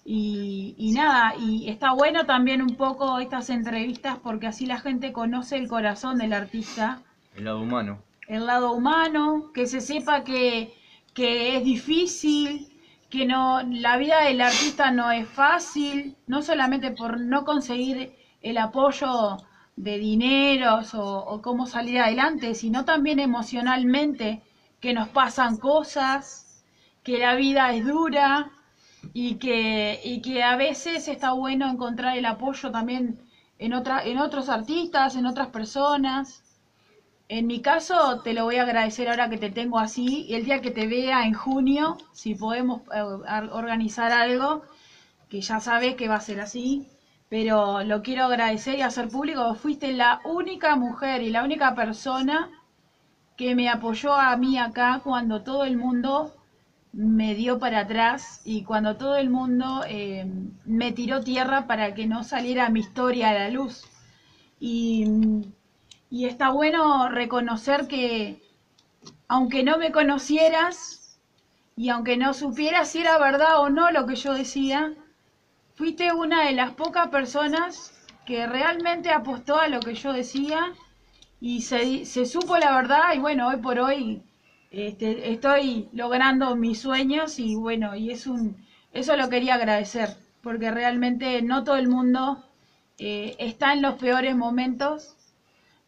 [0.06, 5.12] Y, y, nada, y está bueno también un poco estas entrevistas porque así la gente
[5.12, 7.02] conoce el corazón del artista.
[7.36, 8.00] El lado humano.
[8.28, 10.74] El lado humano, que se sepa que,
[11.14, 12.69] que es difícil,
[13.10, 18.58] que no la vida del artista no es fácil, no solamente por no conseguir el
[18.58, 19.38] apoyo
[19.76, 24.44] de dineros o, o, cómo salir adelante, sino también emocionalmente,
[24.80, 26.64] que nos pasan cosas,
[27.04, 28.52] que la vida es dura
[29.14, 33.20] y que, y que a veces está bueno encontrar el apoyo también
[33.58, 36.44] en, otra, en otros artistas, en otras personas.
[37.30, 40.46] En mi caso, te lo voy a agradecer ahora que te tengo así, y el
[40.46, 43.02] día que te vea en junio, si podemos eh,
[43.52, 44.64] organizar algo,
[45.30, 46.88] que ya sabes que va a ser así,
[47.30, 49.54] pero lo quiero agradecer y hacer público.
[49.56, 52.50] Fuiste la única mujer y la única persona
[53.38, 56.36] que me apoyó a mí acá cuando todo el mundo
[56.94, 60.26] me dio para atrás y cuando todo el mundo eh,
[60.66, 63.84] me tiró tierra para que no saliera mi historia a la luz.
[64.60, 65.06] Y,
[66.10, 68.42] y está bueno reconocer que
[69.28, 71.20] aunque no me conocieras
[71.76, 74.94] y aunque no supieras si era verdad o no lo que yo decía,
[75.76, 77.94] fuiste una de las pocas personas
[78.26, 80.74] que realmente apostó a lo que yo decía
[81.40, 84.24] y se, se supo la verdad y bueno, hoy por hoy
[84.72, 88.58] este, estoy logrando mis sueños y bueno, y es un,
[88.94, 90.10] eso lo quería agradecer,
[90.42, 92.44] porque realmente no todo el mundo
[92.98, 95.16] eh, está en los peores momentos,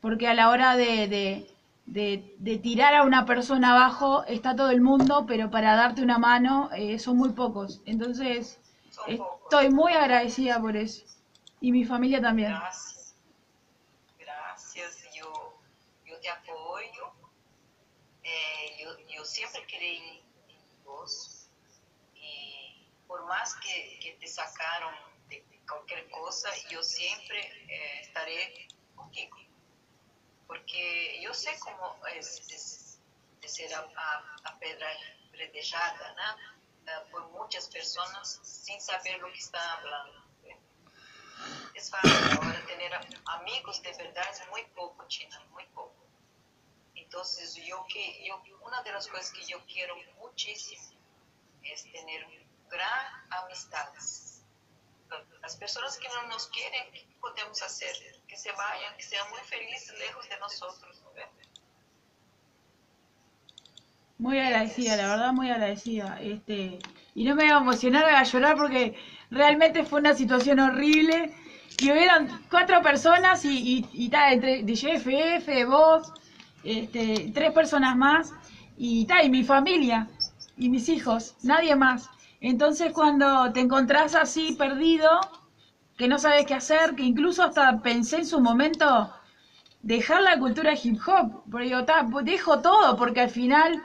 [0.02, 1.48] porque a la hora de, de,
[1.86, 6.18] de, de, tirar a una persona abajo está todo el mundo, pero para darte una
[6.18, 7.82] mano eh, son muy pocos.
[7.86, 8.62] Entonces,
[9.08, 11.06] Estoy muy agradecida por eso.
[11.60, 12.52] Y mi familia también.
[12.52, 13.16] Gracias.
[14.20, 15.14] Gracias.
[15.14, 15.60] Yo,
[16.06, 17.14] yo te apoyo.
[18.24, 21.50] Eh, yo, yo, siempre creí en vos.
[22.16, 24.94] Y por más que, que te sacaron
[25.30, 29.38] de cualquier cosa, yo siempre eh, estaré contigo.
[30.52, 31.26] Porque
[31.62, 33.00] cómo es, es
[33.40, 34.88] de ser a, pedra
[35.32, 37.10] predejada, ¿no?
[37.10, 40.26] por muchas personas sin saber lo que están hablando.
[41.74, 42.92] Es fácil ahora tener
[43.28, 46.06] amigos de verdad, es muy poco, China, muy poco.
[46.96, 51.00] Entonces, yo que, yo, una de las cosas que yo quiero muchísimo
[51.64, 52.28] es tener
[52.70, 54.44] gran amistades.
[55.42, 58.21] Las personas que no nos quieren, ¿qué podemos hacer?
[58.32, 61.02] Que se vayan, que sean muy felices lejos de nosotros.
[61.04, 61.12] ¿no?
[64.20, 66.18] Muy agradecida, la verdad, muy agradecida.
[66.22, 66.80] Este,
[67.14, 68.96] y no me voy a emocionar, voy a llorar porque
[69.32, 71.34] realmente fue una situación horrible.
[71.80, 76.14] Y hubieron cuatro personas y, y, y tal, entre vos,
[76.64, 78.32] este, tres personas más,
[78.78, 80.08] y tal, y mi familia,
[80.56, 82.10] y mis hijos, nadie más.
[82.40, 85.20] Entonces cuando te encontrás así perdido,
[86.02, 89.14] que no sabes qué hacer, que incluso hasta pensé en su momento
[89.84, 93.80] dejar la cultura hip hop, porque digo, ta, dejo todo, porque al final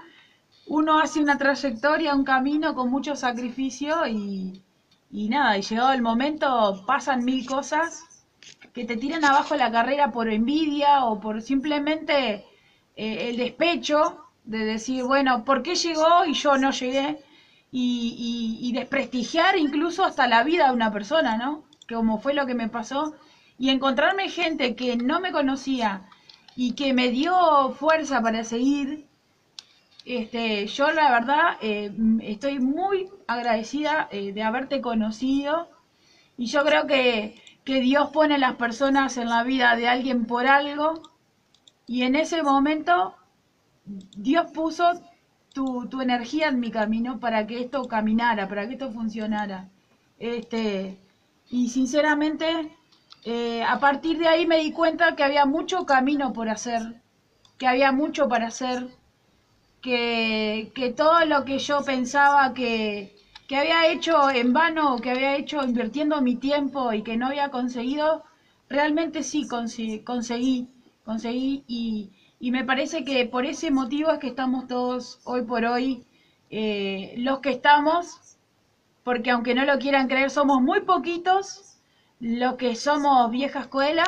[0.66, 4.62] uno hace una trayectoria, un camino con mucho sacrificio y,
[5.10, 8.02] y nada, y llegado el momento pasan mil cosas
[8.72, 12.46] que te tiran abajo la carrera por envidia o por simplemente
[12.96, 17.18] eh, el despecho de decir, bueno, ¿por qué llegó y yo no llegué?
[17.70, 21.65] Y, y, desprestigiar incluso hasta la vida de una persona, ¿no?
[21.88, 23.14] Como fue lo que me pasó.
[23.58, 26.02] Y encontrarme gente que no me conocía
[26.56, 29.06] y que me dio fuerza para seguir
[30.06, 31.90] este, yo la verdad eh,
[32.22, 35.68] estoy muy agradecida eh, de haberte conocido
[36.38, 40.46] y yo creo que, que Dios pone las personas en la vida de alguien por
[40.46, 41.02] algo
[41.88, 43.16] y en ese momento
[43.84, 44.92] Dios puso
[45.52, 49.68] tu, tu energía en mi camino para que esto caminara, para que esto funcionara.
[50.20, 50.98] Este,
[51.50, 52.76] y sinceramente,
[53.24, 57.02] eh, a partir de ahí me di cuenta que había mucho camino por hacer,
[57.58, 58.88] que había mucho para hacer
[59.80, 63.14] que, que todo lo que yo pensaba que,
[63.48, 67.50] que había hecho en vano, que había hecho invirtiendo mi tiempo y que no había
[67.50, 68.24] conseguido,
[68.68, 70.68] realmente sí conseguí, conseguí,
[71.04, 75.64] conseguí y, y me parece que por ese motivo es que estamos todos hoy por
[75.64, 76.04] hoy,
[76.50, 78.25] eh, los que estamos,
[79.06, 81.78] porque aunque no lo quieran creer, somos muy poquitos
[82.18, 84.02] los que somos vieja escuela,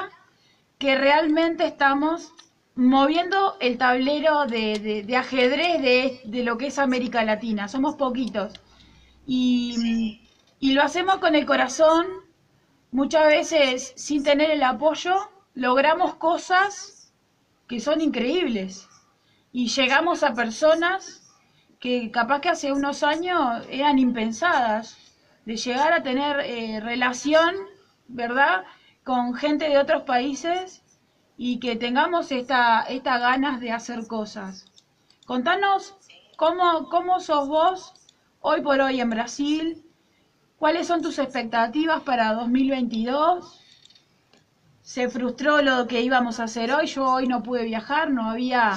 [0.77, 2.33] que realmente estamos
[2.75, 7.69] moviendo el tablero de, de, de ajedrez de, de, lo que es América Latina.
[7.69, 8.55] Somos poquitos.
[9.25, 10.29] Y, sí.
[10.59, 12.05] y, lo hacemos con el corazón.
[12.91, 15.15] Muchas veces sin tener el apoyo,
[15.55, 17.15] logramos cosas
[17.69, 18.89] que son increíbles.
[19.53, 21.28] Y llegamos a personas
[21.81, 24.97] que capaz que hace unos años eran impensadas.
[25.45, 27.55] De llegar a tener eh, relación,
[28.07, 28.65] ¿verdad?
[29.03, 30.83] Con gente de otros países
[31.39, 34.67] y que tengamos esta, esta ganas de hacer cosas.
[35.25, 35.95] Contanos
[36.37, 37.95] cómo, cómo sos vos
[38.41, 39.85] hoy por hoy en Brasil,
[40.59, 43.61] cuáles son tus expectativas para 2022.
[44.83, 48.73] Se frustró lo que íbamos a hacer hoy, yo hoy no pude viajar, no había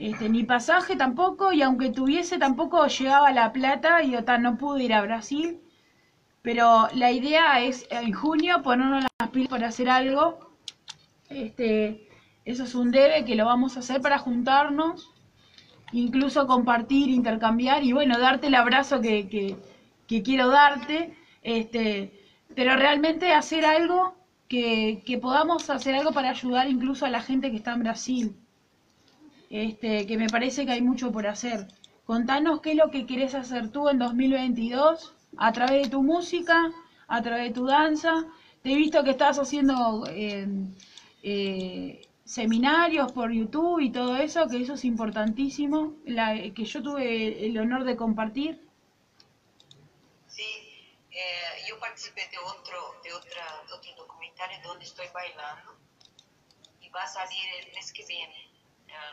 [0.00, 4.84] este, ni pasaje tampoco, y aunque tuviese tampoco llegaba la plata y otra, no pude
[4.84, 5.60] ir a Brasil.
[6.42, 10.56] Pero la idea es en junio ponernos las pilas para hacer algo.
[11.28, 12.08] Este,
[12.46, 15.12] eso es un debe que lo vamos a hacer para juntarnos,
[15.92, 19.56] incluso compartir, intercambiar y bueno, darte el abrazo que, que,
[20.06, 22.12] que quiero darte, este,
[22.56, 24.14] pero realmente hacer algo
[24.48, 28.36] que, que, podamos hacer algo para ayudar incluso a la gente que está en Brasil,
[29.50, 31.66] este, que me parece que hay mucho por hacer.
[32.06, 36.72] Contanos qué es lo que querés hacer tú en 2022 a través de tu música,
[37.08, 38.24] a través de tu danza.
[38.62, 40.04] Te he visto que estás haciendo...
[40.08, 40.46] Eh,
[41.22, 47.44] eh, seminarios por YouTube y todo eso, que eso es importantísimo, la, que yo tuve
[47.44, 48.64] el honor de compartir.
[50.28, 50.46] Sí,
[51.10, 55.74] eh, yo participé de otro, de, otra, otro documentario donde estoy bailando
[56.80, 58.49] y va a salir el mes que viene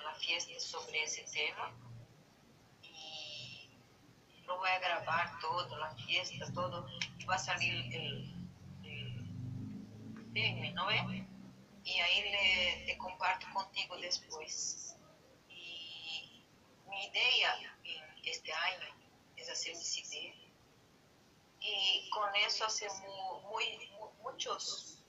[0.03, 1.73] la fiesta sobre ese tema
[2.81, 3.69] y
[4.45, 6.87] lo voy a grabar todo, la fiesta, todo,
[7.17, 8.33] y va a salir el,
[10.35, 11.27] el ¿no ve?
[11.83, 14.95] y ahí le, te comparto contigo después.
[15.49, 16.43] Y
[16.89, 17.55] mi idea
[17.85, 18.93] en este año
[19.37, 20.35] es hacer un CD
[21.61, 22.67] y con eso
[23.49, 23.89] muy,
[24.21, 25.03] muchos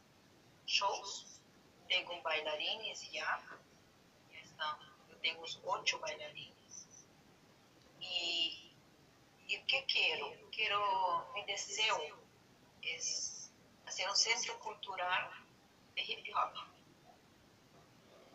[0.66, 1.40] shows.
[1.88, 3.42] Tengo bailarines ya,
[4.58, 4.78] ya están,
[5.08, 6.86] yo tengo ocho bailarines.
[8.00, 8.72] Y,
[9.46, 10.30] ¿Y qué quiero?
[10.50, 11.98] Quiero, mi deseo
[12.82, 13.50] es
[13.86, 15.30] hacer un centro cultural
[15.94, 16.52] de hip hop,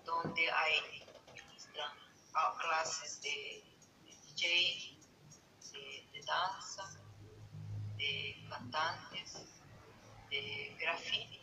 [0.06, 1.92] donde hay ministran
[2.60, 3.64] clases de,
[4.04, 4.98] de DJ,
[5.72, 7.00] de, de, danza,
[7.98, 9.46] de cantantes,
[10.30, 11.40] de graffiti.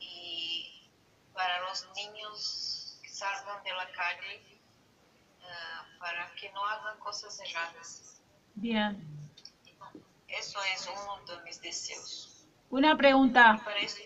[0.00, 0.90] Y
[1.34, 2.81] para los niños que
[3.22, 4.42] salgan de la calle
[5.42, 8.20] ah, para que no hagan cosas erradas.
[8.54, 9.08] Bien.
[10.28, 12.46] Eso es uno de mis deseos.
[12.70, 13.60] Una pregunta.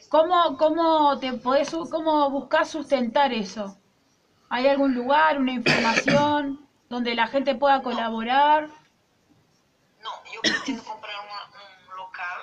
[0.09, 3.79] ¿Cómo, cómo te podés, cómo buscas sustentar eso?
[4.49, 8.69] ¿Hay algún lugar, una información donde la gente pueda colaborar?
[10.03, 11.51] no, yo pretendo comprar una-
[11.91, 12.41] un local,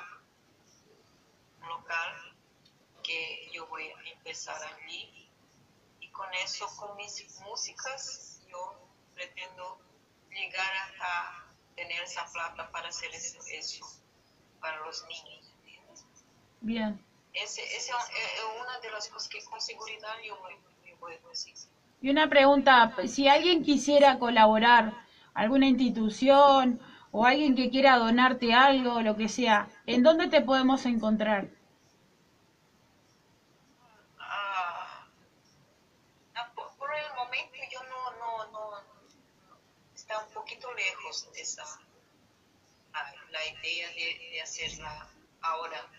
[1.62, 2.14] un local
[3.04, 5.13] que yo voy a empezar allí
[6.44, 9.80] eso, con mis músicas, yo pretendo
[10.30, 13.86] llegar hasta tener esa plata para hacer eso, eso
[14.60, 15.52] para los niños.
[15.60, 16.06] ¿entiendes?
[16.62, 17.06] Bien.
[17.34, 17.92] Ese es es
[18.62, 20.54] una de las cosas que con seguridad yo voy,
[20.86, 21.58] yo voy a conseguir.
[22.02, 24.94] Y una pregunta, si alguien quisiera colaborar,
[25.34, 26.80] alguna institución
[27.12, 31.50] o alguien que quiera donarte algo, lo que sea, ¿en dónde te podemos encontrar?
[34.20, 35.08] Ah,
[36.36, 38.84] ah, por, por el momento yo no, no, no,
[39.96, 40.34] está un
[41.34, 41.64] de esa,
[42.94, 45.10] la, la idea de, de hacerla
[45.42, 45.90] ahora.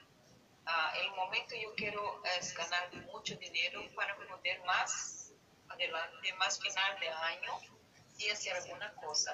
[0.67, 5.33] Ah, el momento yo quiero es ganar mucho dinero para poder más
[5.69, 7.53] adelante, más final de año
[8.19, 9.33] y hacer alguna cosa,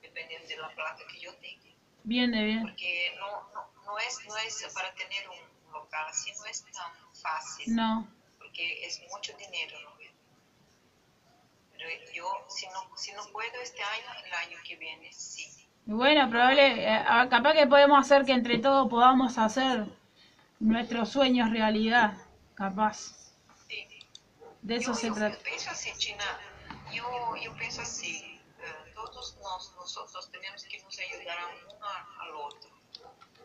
[0.00, 1.70] dependiendo de la plata que yo tenga.
[2.04, 2.62] Bien, bien.
[2.62, 6.92] Porque no, no, no, es, no es para tener un local así, no es tan
[7.20, 8.08] fácil No.
[8.38, 9.99] porque es mucho dinero, ¿no?
[12.14, 15.46] Yo, si no, si no puedo este año, el año que viene, sí.
[15.86, 19.86] Bueno, probable, eh, ah, capaz que podemos hacer que entre todos podamos hacer
[20.58, 22.14] nuestros sueños realidad,
[22.54, 23.32] capaz.
[23.68, 23.86] sí.
[24.62, 25.38] De eso yo, se yo trata.
[25.42, 26.24] pienso así, China,
[26.92, 31.86] yo, yo pienso así, eh, todos nos, nosotros tenemos que nos ayudar a uno
[32.20, 32.70] al otro.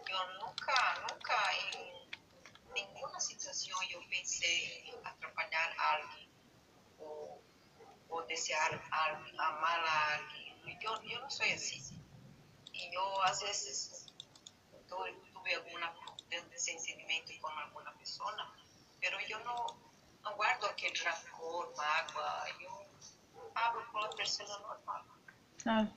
[0.10, 1.36] Yo nunca, nunca
[1.74, 6.30] en ninguna situación yo pensé en atrapalhar a alguien
[7.00, 7.40] o,
[8.10, 8.82] o desear
[9.38, 10.80] amar a alguien.
[10.80, 11.82] Yo, yo no soy así.
[12.72, 14.14] Y yo a veces
[14.88, 15.94] tuve, tuve alguna
[16.50, 18.54] desentendimiento con alguna persona,
[19.00, 19.56] pero yo no,
[20.24, 22.86] no guardo aquel rancor, mágoa, yo
[23.54, 25.04] hablo con la persona normal.
[25.62, 25.90] Claro.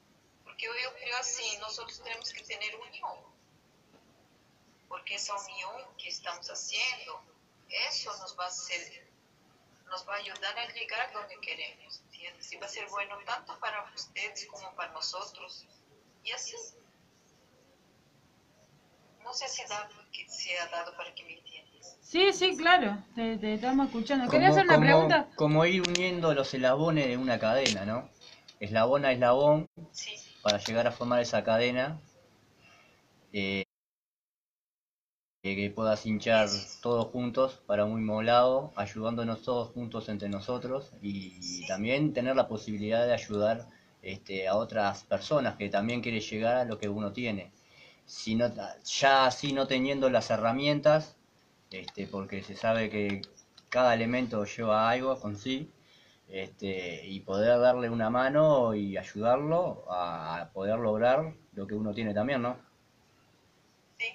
[0.44, 3.18] Porque yo, yo creo así, nosotros tenemos que tener unión.
[4.88, 7.22] Porque esa unión que estamos haciendo,
[7.68, 9.07] eso nos va a hacer,
[9.91, 12.53] nos va a ayudar a llegar donde queremos, ¿entiendes?
[12.53, 15.66] Y va a ser bueno tanto para ustedes como para nosotros.
[16.24, 16.55] Y así.
[19.22, 19.89] No sé si, da,
[20.28, 21.97] si ha dado para que me entiendas.
[22.01, 24.30] Sí, sí, claro, te, te estamos escuchando.
[24.30, 25.28] ¿Querías Como, hacer una como- pregunta?
[25.36, 28.09] como ir uniendo los eslabones de una cadena, ¿no?
[28.61, 32.01] Eslabón a eslabón Sí, para llegar a formar esa cadena
[33.32, 33.64] eh,
[35.43, 36.49] que puedas hinchar
[36.82, 42.49] todos juntos para un mismo lado, ayudándonos todos juntos entre nosotros y también tener la
[42.49, 43.68] posibilidad de ayudar
[44.03, 47.53] este, a otras personas que también quieren llegar a lo que uno tiene.
[48.07, 48.51] Si no,
[48.84, 51.16] ya así no teniendo las herramientas,
[51.70, 53.22] este, porque se sabe que
[53.68, 55.70] cada elemento lleva algo con sí,
[56.28, 61.95] este, y poder darle una mano y ayudarlo a, a poder lograr lo que uno
[61.95, 62.57] tiene también, ¿no?
[63.99, 64.14] sí.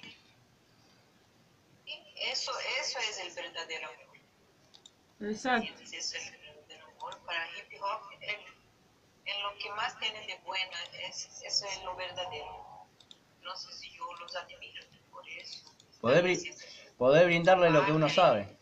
[1.86, 4.18] Y eso, eso es el verdadero amor.
[5.20, 5.82] Exacto.
[5.82, 7.18] es el verdadero amor.
[7.26, 8.00] Para hip hop,
[9.26, 10.72] en lo que más tienen de bueno
[11.08, 12.86] es, eso es lo verdadero.
[13.42, 15.72] No sé si yo los admiro por eso.
[16.00, 16.38] Poder,
[16.98, 18.58] poder brindarle lo que uno sabe.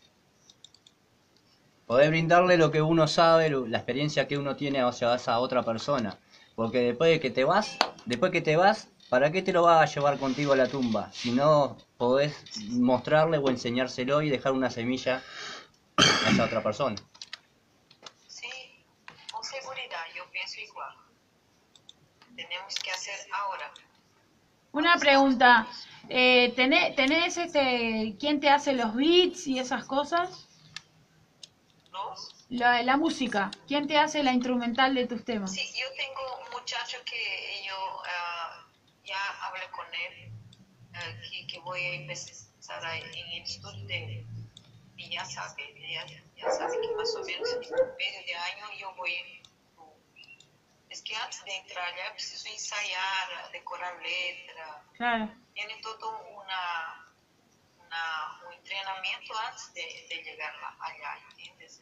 [1.85, 6.17] Poder brindarle lo que uno sabe, la experiencia que uno tiene hacia esa otra persona.
[6.55, 9.79] Porque después de que te vas, después que te vas, ¿para qué te lo vas
[9.79, 11.11] a llevar contigo a la tumba?
[11.13, 12.33] Si no podés
[12.71, 15.21] mostrarle o enseñárselo y dejar una semilla
[15.97, 16.95] a esa otra persona.
[18.27, 18.49] Sí,
[19.31, 20.95] con seguridad, yo pienso igual.
[22.35, 23.71] Tenemos que hacer ahora.
[24.71, 25.67] Una pregunta.
[26.09, 30.47] Eh, ¿tenés, tenés este, quién te hace los beats y esas cosas?
[31.91, 33.51] Los La, la música.
[33.67, 35.53] ¿Quién te hace la instrumental de tus temas?
[35.53, 37.75] Sí, yo tengo un muchacho que yo
[38.07, 38.62] ah,
[39.03, 40.31] ya hablé con él,
[41.29, 44.25] que, que voy a empezar a- en el estudio de él.
[44.97, 48.93] Y ya sabe, ya, ya sabe que más o menos en medio de año yo
[48.95, 49.41] voy.
[50.89, 55.33] Es que antes de entrar ya preciso ensayar, decorar letra, Claro.
[55.55, 57.11] tiene todo una,
[57.79, 61.81] una- un entrenamiento antes de, de llegar allá, ¿entiendes?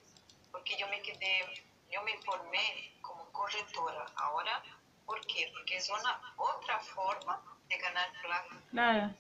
[0.51, 4.63] Porque yo me quedé, yo me formé como correctora ahora,
[5.11, 5.51] ¿por qué?
[5.51, 8.55] Porque es una otra forma de ganar plata.
[8.69, 9.13] Claro.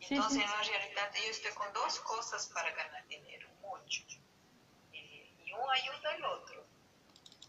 [0.00, 0.44] Sí, Entonces, sí.
[0.44, 4.02] en la realidad, yo estoy con dos cosas para ganar dinero, mucho.
[4.92, 4.96] Y,
[5.44, 6.64] y uno ayuda al otro.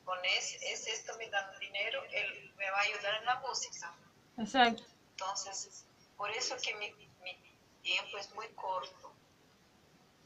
[0.03, 3.95] Con ese, ese esto me da dinero, él me va a ayudar en la música.
[4.38, 4.84] Exacto.
[5.11, 5.86] Entonces,
[6.18, 6.91] por eso que mi,
[7.24, 9.14] mi tiempo es muy corto.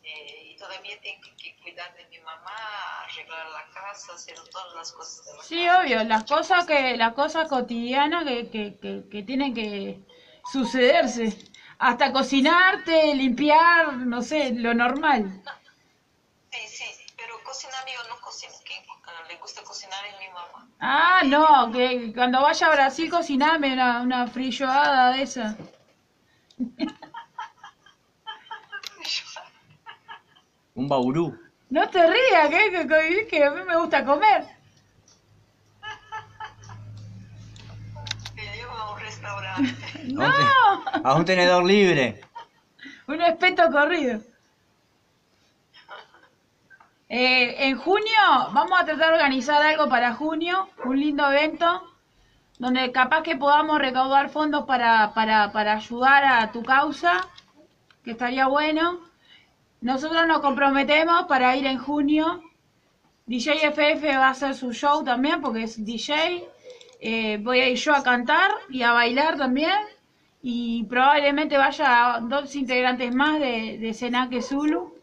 [0.10, 2.55] Eh, y todavía tengo que cuidar de mi mamá,
[3.03, 5.80] arreglar la casa, hacer todas las cosas de la Sí, casa.
[5.82, 9.99] obvio, las cosas que, las cosas cotidianas que, que, que, que tienen que
[10.51, 11.38] sucederse.
[11.78, 15.41] Hasta cocinarte, limpiar, no sé, lo normal.
[16.51, 16.86] Sí, sí,
[17.18, 18.53] pero cocinar yo no cocino.
[19.05, 20.68] Ah, le gusta cocinar es mi mamá.
[20.80, 25.57] Ah, no, que cuando vaya a Brasil cociname una, una frilloada de esa.
[30.80, 31.38] Un baurú.
[31.69, 34.45] No te rías, que, que, a mí me gusta comer.
[38.34, 39.73] Te llevo a un restaurante.
[40.05, 42.21] No, A un, te- a un tenedor libre.
[43.07, 44.21] un espeto corrido.
[47.09, 48.21] Eh, en junio
[48.53, 51.91] vamos a tratar de organizar algo para junio, un lindo evento,
[52.57, 57.27] donde capaz que podamos recaudar fondos para, para, para ayudar a tu causa,
[58.05, 59.09] que estaría bueno.
[59.82, 62.43] Nosotros nos comprometemos para ir en junio.
[63.25, 66.47] DJ FF va a hacer su show también porque es DJ.
[66.99, 69.80] Eh, voy a ir yo a cantar y a bailar también.
[70.41, 74.95] Y probablemente vaya dos integrantes más de, de Senaque Zulu.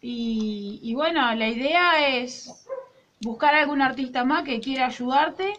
[0.00, 2.66] Y, y bueno, la idea es
[3.20, 5.52] buscar algún artista más que quiera ayudarte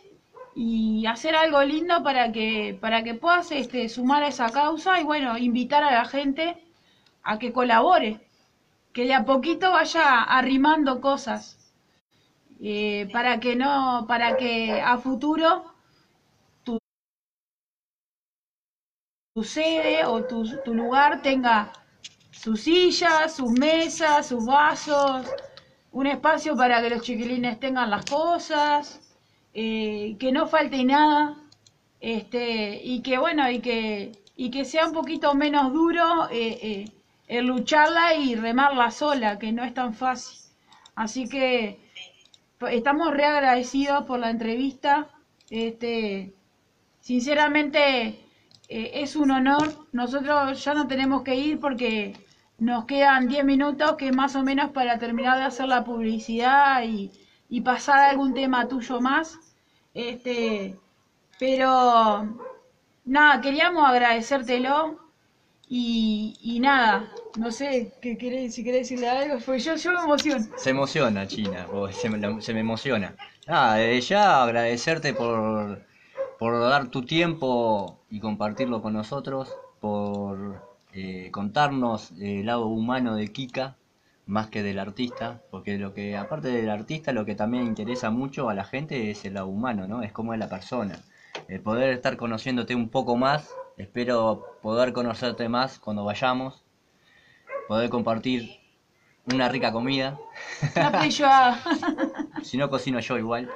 [0.55, 5.03] y hacer algo lindo para que, para que puedas este, sumar a esa causa y
[5.03, 6.57] bueno, invitar a la gente
[7.23, 8.19] a que colabore,
[8.93, 11.57] que de a poquito vaya arrimando cosas.
[12.61, 15.49] eh, para que no, para que a futuro
[16.63, 16.79] tu,
[19.33, 21.71] tu sede o tu, tu lugar tenga
[22.31, 25.25] sus sillas, sus mesas, sus vasos,
[25.91, 29.01] un espacio para que los chiquilines tengan las cosas,
[29.53, 31.37] eh, que no falte nada,
[31.99, 36.85] este, y que bueno, y que, y que sea un poquito menos duro eh, eh,
[37.29, 40.39] el lucharla y remarla sola, que no es tan fácil.
[40.95, 41.79] Así que
[42.57, 45.07] pues, estamos re agradecidos por la entrevista.
[45.49, 46.33] Este,
[46.99, 48.19] sinceramente
[48.67, 49.87] eh, es un honor.
[49.91, 52.15] Nosotros ya no tenemos que ir porque
[52.57, 57.11] nos quedan 10 minutos, que más o menos para terminar de hacer la publicidad y,
[57.47, 59.37] y pasar algún tema tuyo más.
[59.93, 60.75] Este,
[61.39, 62.27] pero
[63.05, 65.08] nada, queríamos agradecértelo
[65.71, 70.45] y, y nada, no sé, ¿qué querés, si querés decirle algo, porque yo, me emociono.
[70.57, 73.15] Se emociona, China, o se, me, se me emociona.
[73.47, 75.85] Nada, desde ya agradecerte por,
[76.39, 80.59] por dar tu tiempo y compartirlo con nosotros, por
[80.91, 83.75] eh, contarnos el lado humano de Kika,
[84.25, 88.49] más que del artista, porque lo que, aparte del artista, lo que también interesa mucho
[88.49, 90.01] a la gente es el lado humano, ¿no?
[90.01, 90.97] Es cómo es la persona.
[91.47, 93.49] El poder estar conociéndote un poco más,
[93.79, 96.63] espero poder conocerte más cuando vayamos,
[97.67, 98.59] poder compartir
[99.25, 100.19] una rica comida.
[102.43, 103.49] Si no cocino yo igual.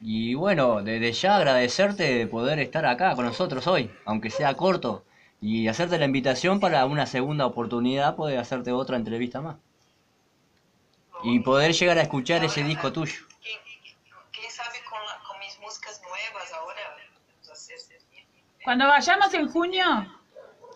[0.00, 5.04] Y bueno, desde ya agradecerte de poder estar acá con nosotros hoy, aunque sea corto,
[5.40, 9.56] y hacerte la invitación para una segunda oportunidad, poder hacerte otra entrevista más.
[11.22, 13.14] Y poder llegar a escuchar ese disco tuyo.
[13.42, 13.58] ¿Quién,
[14.32, 16.80] quién sabe con, la- con mis músicas nuevas ahora?
[17.32, 17.78] Vamos a hacer
[18.64, 19.84] Cuando vayamos en junio,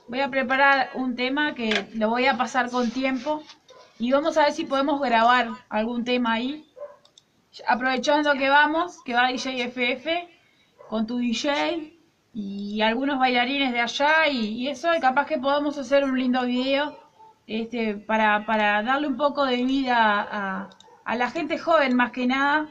[0.08, 3.42] voy a preparar un tema que lo voy a pasar con tiempo
[3.98, 6.70] y vamos a ver si podemos grabar algún tema ahí.
[7.66, 10.06] Aprovechando que vamos, que va DJ FF
[10.90, 11.98] con tu DJ
[12.34, 16.94] y algunos bailarines de allá y, eso, y capaz que podamos hacer un lindo video
[17.46, 20.68] este, para, para darle un poco de vida a,
[21.06, 22.68] a la gente joven más que nada,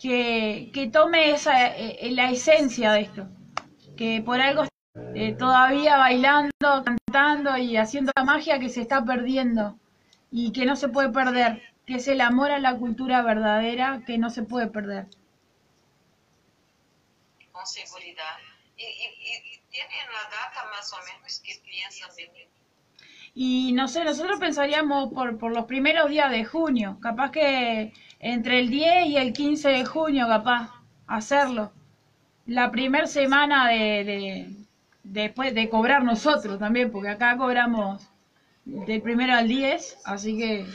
[0.00, 3.28] que, que tome esa, eh, la esencia de esto
[4.02, 4.64] que por algo
[5.14, 6.50] eh, todavía bailando,
[6.84, 9.78] cantando y haciendo la magia que se está perdiendo
[10.32, 14.18] y que no se puede perder, que es el amor a la cultura verdadera que
[14.18, 15.06] no se puede perder.
[17.52, 18.34] con seguridad.
[18.76, 22.48] Y, y, y- y tienen la data más o menos que piensan venir.
[23.34, 28.58] Y no sé, nosotros pensaríamos por, por los primeros días de junio, capaz que entre
[28.58, 30.70] el 10 y el 15 de junio, capaz,
[31.06, 31.72] hacerlo.
[32.46, 34.56] La primera semana de, de-
[35.04, 38.02] después de cobrar nosotros también, porque acá cobramos
[38.64, 40.66] del primero al 10, así que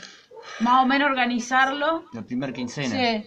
[0.60, 2.04] más o menos organizarlo.
[2.12, 2.88] La primer quincena.
[2.88, 3.26] Sí.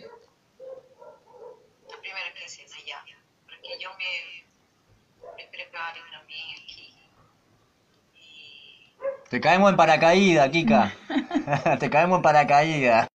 [1.90, 3.04] La primera quincena ya.
[3.46, 6.94] Para que yo me, me prepare también aquí.
[8.16, 8.94] Y
[9.30, 10.94] Te caemos en paracaídas, Kika.
[11.80, 13.08] Te caemos en paracaídas.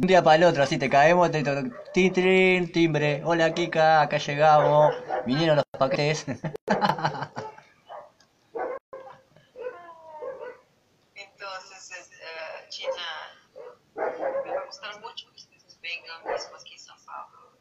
[0.00, 1.44] Un día para el otro, así te caemos, te
[1.92, 3.22] tin, timbre.
[3.24, 4.92] Hola Kika, acá llegamos.
[5.24, 6.26] Vinieron los paquetes.
[11.14, 13.08] Entonces, eh, Tina,
[13.94, 17.52] me va a gustar mucho que ustedes vengan mismo aquí en São Paulo.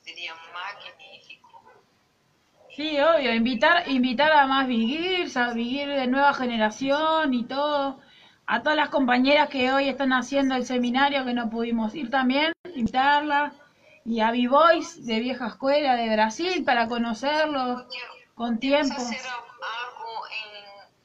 [0.00, 1.62] Sería magnífico.
[2.74, 8.00] Sí, obvio, invitar, invitar a más Viguirs, a Viguir de nueva generación y todo.
[8.46, 12.52] A todas las compañeras que hoy están haciendo el seminario que no pudimos ir también,
[12.74, 13.54] invitarlas.
[14.04, 17.86] Y a B-Boys de vieja escuela de Brasil para conocerlos
[18.34, 18.94] con tiempo.
[18.94, 20.56] Hacer algo en,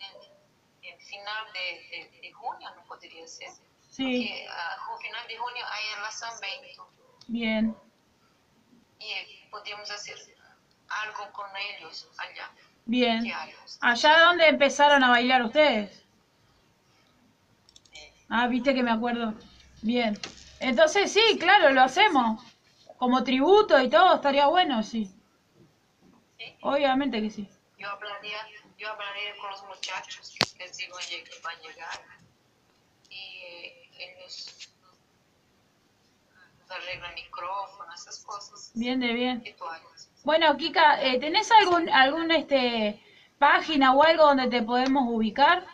[0.04, 3.50] en, en final de, de, de junio, ¿no podría ser?
[3.90, 6.90] Sí, Porque al final de junio hay el lanzamiento
[7.28, 7.76] bien,
[9.00, 10.16] y podríamos hacer
[10.90, 12.52] algo con ellos allá.
[12.86, 13.32] bien.
[13.82, 16.07] ¿Allá dónde empezaron a bailar ustedes?
[18.30, 19.34] Ah, viste que me acuerdo.
[19.82, 20.18] Bien.
[20.60, 22.42] Entonces sí, claro, lo hacemos.
[22.98, 25.12] Como tributo y todo, estaría bueno, sí.
[26.38, 26.56] ¿Sí?
[26.62, 27.50] Obviamente que sí.
[27.78, 28.40] Yo hablaría,
[28.78, 32.00] yo hablaría con los muchachos, les digo oye, que van a llegar
[33.10, 34.74] y eh, ellos
[36.70, 38.72] arreglan micrófono, esas cosas.
[38.74, 39.44] Bien de bien.
[40.24, 43.02] Bueno, Kika, eh, ¿tenés algún, algún este,
[43.38, 45.66] página o algo donde te podemos ubicar?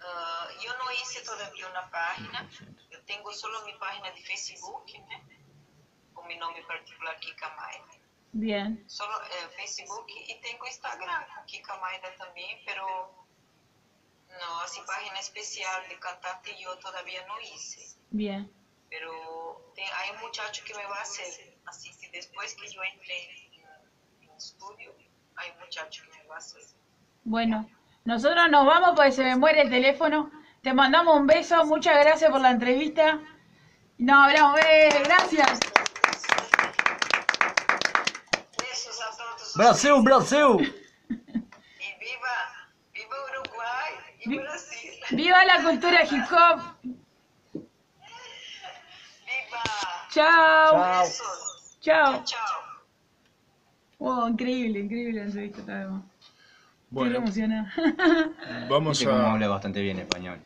[0.00, 0.31] Ah,
[0.64, 2.48] yo no hice todavía una página,
[2.90, 5.22] yo tengo solo mi página de Facebook, ¿no?
[6.14, 7.84] con mi nombre particular Kika Maida.
[8.34, 12.86] Bien, Solo eh, Facebook y tengo Instagram con Kika Maida también, pero
[14.40, 17.96] no, así página especial de cantante yo todavía no hice.
[18.10, 18.50] bien.
[18.88, 22.82] Pero te- hay un muchacho que me va a hacer, así que después que yo
[22.82, 23.24] entre
[23.56, 23.62] en,
[24.22, 24.94] en estudio,
[25.36, 26.62] hay un muchacho que me va a hacer.
[27.24, 27.70] Bueno,
[28.04, 30.30] nosotros nos vamos porque se me muere el teléfono.
[30.62, 33.18] Te mandamos un beso, muchas gracias por la entrevista.
[33.98, 35.58] Nos hablamos, eh, gracias.
[38.58, 40.74] Besos a todos Brasil, Brasil.
[41.08, 42.36] y viva,
[42.94, 44.90] viva Uruguay y Vi- Brasil.
[45.10, 46.60] Viva la cultura hip hop.
[47.52, 47.66] Viva.
[50.10, 50.70] Chao.
[50.70, 51.00] Chao.
[51.00, 51.78] Besos.
[51.80, 52.24] Chao.
[52.24, 52.62] Chao.
[53.98, 56.02] Wow, increíble, increíble la entrevista, además.
[56.04, 57.72] Estoy Bueno, emocionada.
[58.68, 60.40] vamos a habla bastante bien español.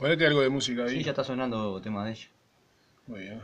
[0.00, 1.04] Ponete algo de música Sí, ahí.
[1.04, 2.28] ya está sonando tema de ella.
[3.06, 3.42] Muy bien.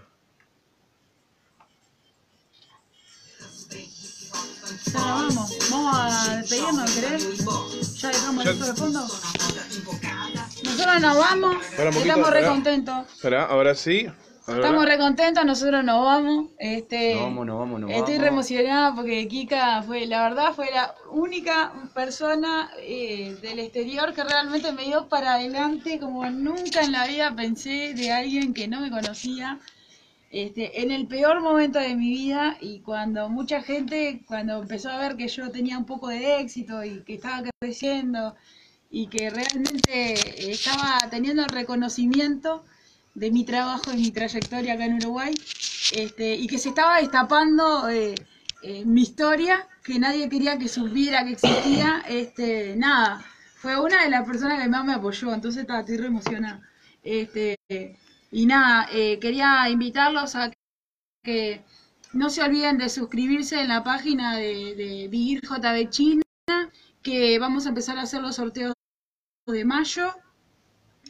[4.92, 7.44] Ya vamos, vamos a despedirnos, ¿querés?
[8.00, 9.00] Ya dejamos Ya- esto de fondo.
[10.64, 13.06] Nosotros nos vamos, estamos re contentos.
[13.14, 14.06] Espera, ahora sí.
[14.48, 16.50] Estamos re contentos, nosotros nos vamos.
[16.58, 18.22] Este, Nos vamos, nos vamos, nos Estoy vamos.
[18.22, 24.22] re emocionada porque Kika fue, la verdad, fue la única persona eh, del exterior que
[24.22, 28.80] realmente me dio para adelante como nunca en la vida pensé de alguien que no
[28.80, 29.58] me conocía.
[30.30, 34.98] Este, en el peor momento de mi vida y cuando mucha gente, cuando empezó a
[34.98, 38.34] ver que yo tenía un poco de éxito y que estaba creciendo
[38.90, 42.64] y que realmente estaba teniendo el reconocimiento
[43.16, 45.34] de mi trabajo y mi trayectoria acá en Uruguay,
[45.94, 48.14] este, y que se estaba destapando eh,
[48.62, 53.24] eh, mi historia, que nadie quería que supiera que existía, este, nada,
[53.56, 56.60] fue una de las personas que más me apoyó, entonces estaba, estoy re emocionada.
[57.02, 57.56] Este,
[58.30, 60.52] y nada, eh, quería invitarlos a
[61.24, 61.64] que
[62.12, 66.22] no se olviden de suscribirse en la página de, de Vigir JB China,
[67.02, 68.74] que vamos a empezar a hacer los sorteos
[69.46, 70.12] de mayo.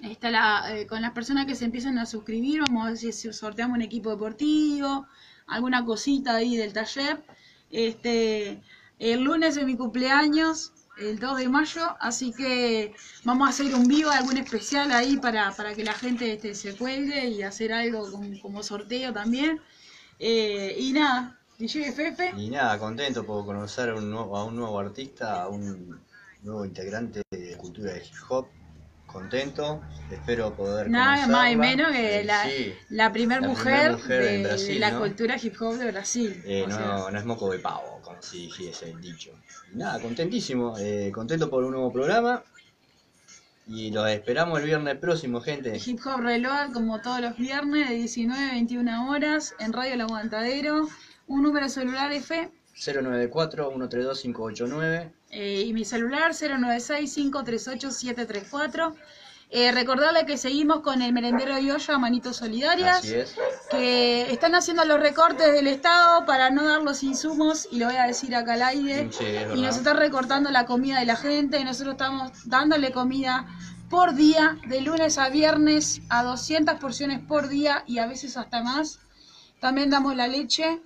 [0.03, 3.13] Está la, eh, con las personas que se empiezan a suscribir, vamos a ver si
[3.13, 5.07] sorteamos un equipo deportivo,
[5.47, 7.25] alguna cosita ahí del taller.
[7.71, 8.63] Este,
[8.99, 12.95] el lunes es mi cumpleaños, el 2 de mayo, así que
[13.25, 16.77] vamos a hacer un vivo, algún especial ahí para, para que la gente este, se
[16.77, 19.61] cuelgue y hacer algo como, como sorteo también.
[20.19, 22.33] Eh, y nada, DJ Fefe.
[22.37, 26.01] Y nada, contento por conocer un nuevo, a un nuevo artista, a un
[26.43, 28.47] nuevo integrante de cultura de hip hop.
[29.17, 33.97] Contento, espero poder Nada más y menos que Eh, la, sí, la primer la mujer,
[33.97, 34.99] de, en Brasil, de la ¿no?
[35.01, 36.43] cultura hip hop de Brasil.
[36.45, 39.31] eh, no, sea, no es moco de pavo, como si dijese el dicho.
[39.73, 42.45] Nada, contentísimo, eh, contento por un nuevo programa.
[43.67, 45.81] Y los esperamos el viernes próximo, gente.
[45.85, 50.03] Hip Hop Reload, como todos los viernes, de 19 a 21 horas, en Radio El
[50.03, 50.87] Aguantadero.
[51.27, 55.11] Un número celular F 094-132-589.
[55.31, 58.95] Eh, y mi celular 096-538-734.
[59.49, 62.99] Eh, recordarle que seguimos con el merendero de olla Manitos Solidarias.
[62.99, 63.37] Así es.
[63.71, 67.95] que están haciendo los recortes del Estado para no dar los insumos, y lo voy
[67.95, 69.25] a decir acá al aire, Sí,
[69.55, 73.47] y nos están recortando la comida de la gente, y nosotros estamos dándole comida
[73.89, 78.63] por día, de lunes a viernes, a 200 porciones por día y a veces hasta
[78.63, 78.99] más.
[79.61, 80.81] También damos la leche,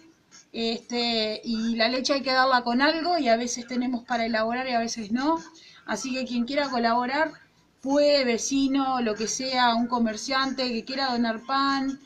[0.53, 4.67] este, y la leche hay que darla con algo y a veces tenemos para elaborar
[4.69, 5.39] y a veces no.
[5.87, 7.33] Así que quien quiera colaborar,
[7.81, 11.99] puede, vecino, lo que sea, un comerciante que quiera donar pan,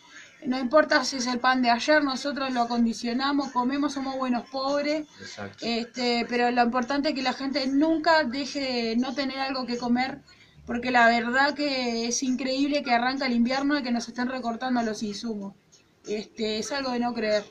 [0.47, 5.07] no importa si es el pan de ayer, nosotros lo acondicionamos, comemos, somos buenos pobres,
[5.21, 5.65] Exacto.
[5.65, 9.79] este, pero lo importante es que la gente nunca deje de no tener algo que
[9.79, 10.21] comer,
[10.67, 14.83] porque la verdad que es increíble que arranca el invierno y que nos estén recortando
[14.83, 15.55] los insumos.
[16.07, 17.45] Este, es algo de no creer,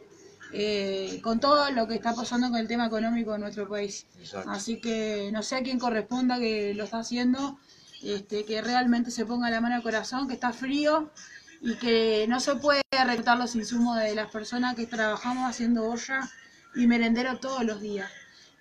[0.54, 4.06] eh, con todo lo que está pasando con el tema económico en nuestro país.
[4.20, 4.52] Exacto.
[4.52, 7.60] Así que no sé a quién corresponda que lo está haciendo,
[8.04, 11.10] este, que realmente se ponga la mano al corazón, que está frío
[11.62, 16.30] y que no se puede recortar los insumos de las personas que trabajamos haciendo olla
[16.76, 18.12] y merendero todos los días.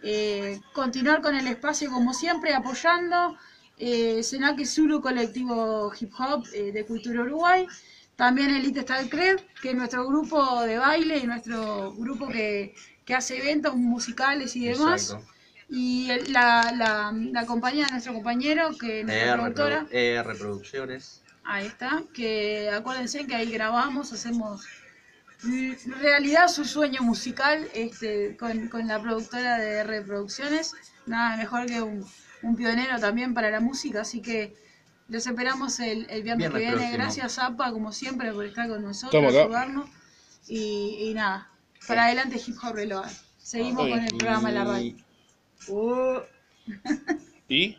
[0.02, 3.36] Eh, continuar con el espacio como siempre, apoyando
[3.78, 7.66] eh, Senaki Zulu Colectivo Hip Hop eh, de Cultura Uruguay,
[8.22, 12.72] también Elite Style Club, que es nuestro grupo de baile y nuestro grupo que,
[13.04, 15.10] que hace eventos musicales y demás.
[15.10, 15.26] Exacto.
[15.68, 20.36] Y el- la, la, la compañía de nuestro compañero, que es nuestra ER, productora, ER
[20.38, 21.20] Producciones.
[21.42, 24.64] Ahí está, que acuérdense que ahí grabamos, hacemos
[26.00, 30.74] realidad su sueño musical este, con, con la productora de reproducciones.
[31.06, 32.06] Nada mejor que un,
[32.42, 34.54] un pionero también para la música, así que
[35.12, 36.72] los esperamos el, el viernes, Viernes que viene.
[36.76, 36.92] próximo.
[37.04, 39.44] Gracias, Zapa, como siempre, por estar con nosotros, Estamos acá.
[39.44, 39.90] ayudarnos.
[40.48, 41.48] Y, y nada,
[41.86, 43.08] para adelante Hip Hop Reload.
[43.38, 44.94] Seguimos con el programa en la radio.
[45.68, 46.18] Uh,
[47.48, 47.76] ¿Y?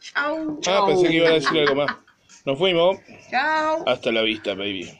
[0.00, 1.96] chau, Ah, pensé que iba a decir algo más.
[2.44, 2.98] Nos fuimos.
[3.30, 3.82] chau.
[3.88, 4.92] Hasta la vista, baby.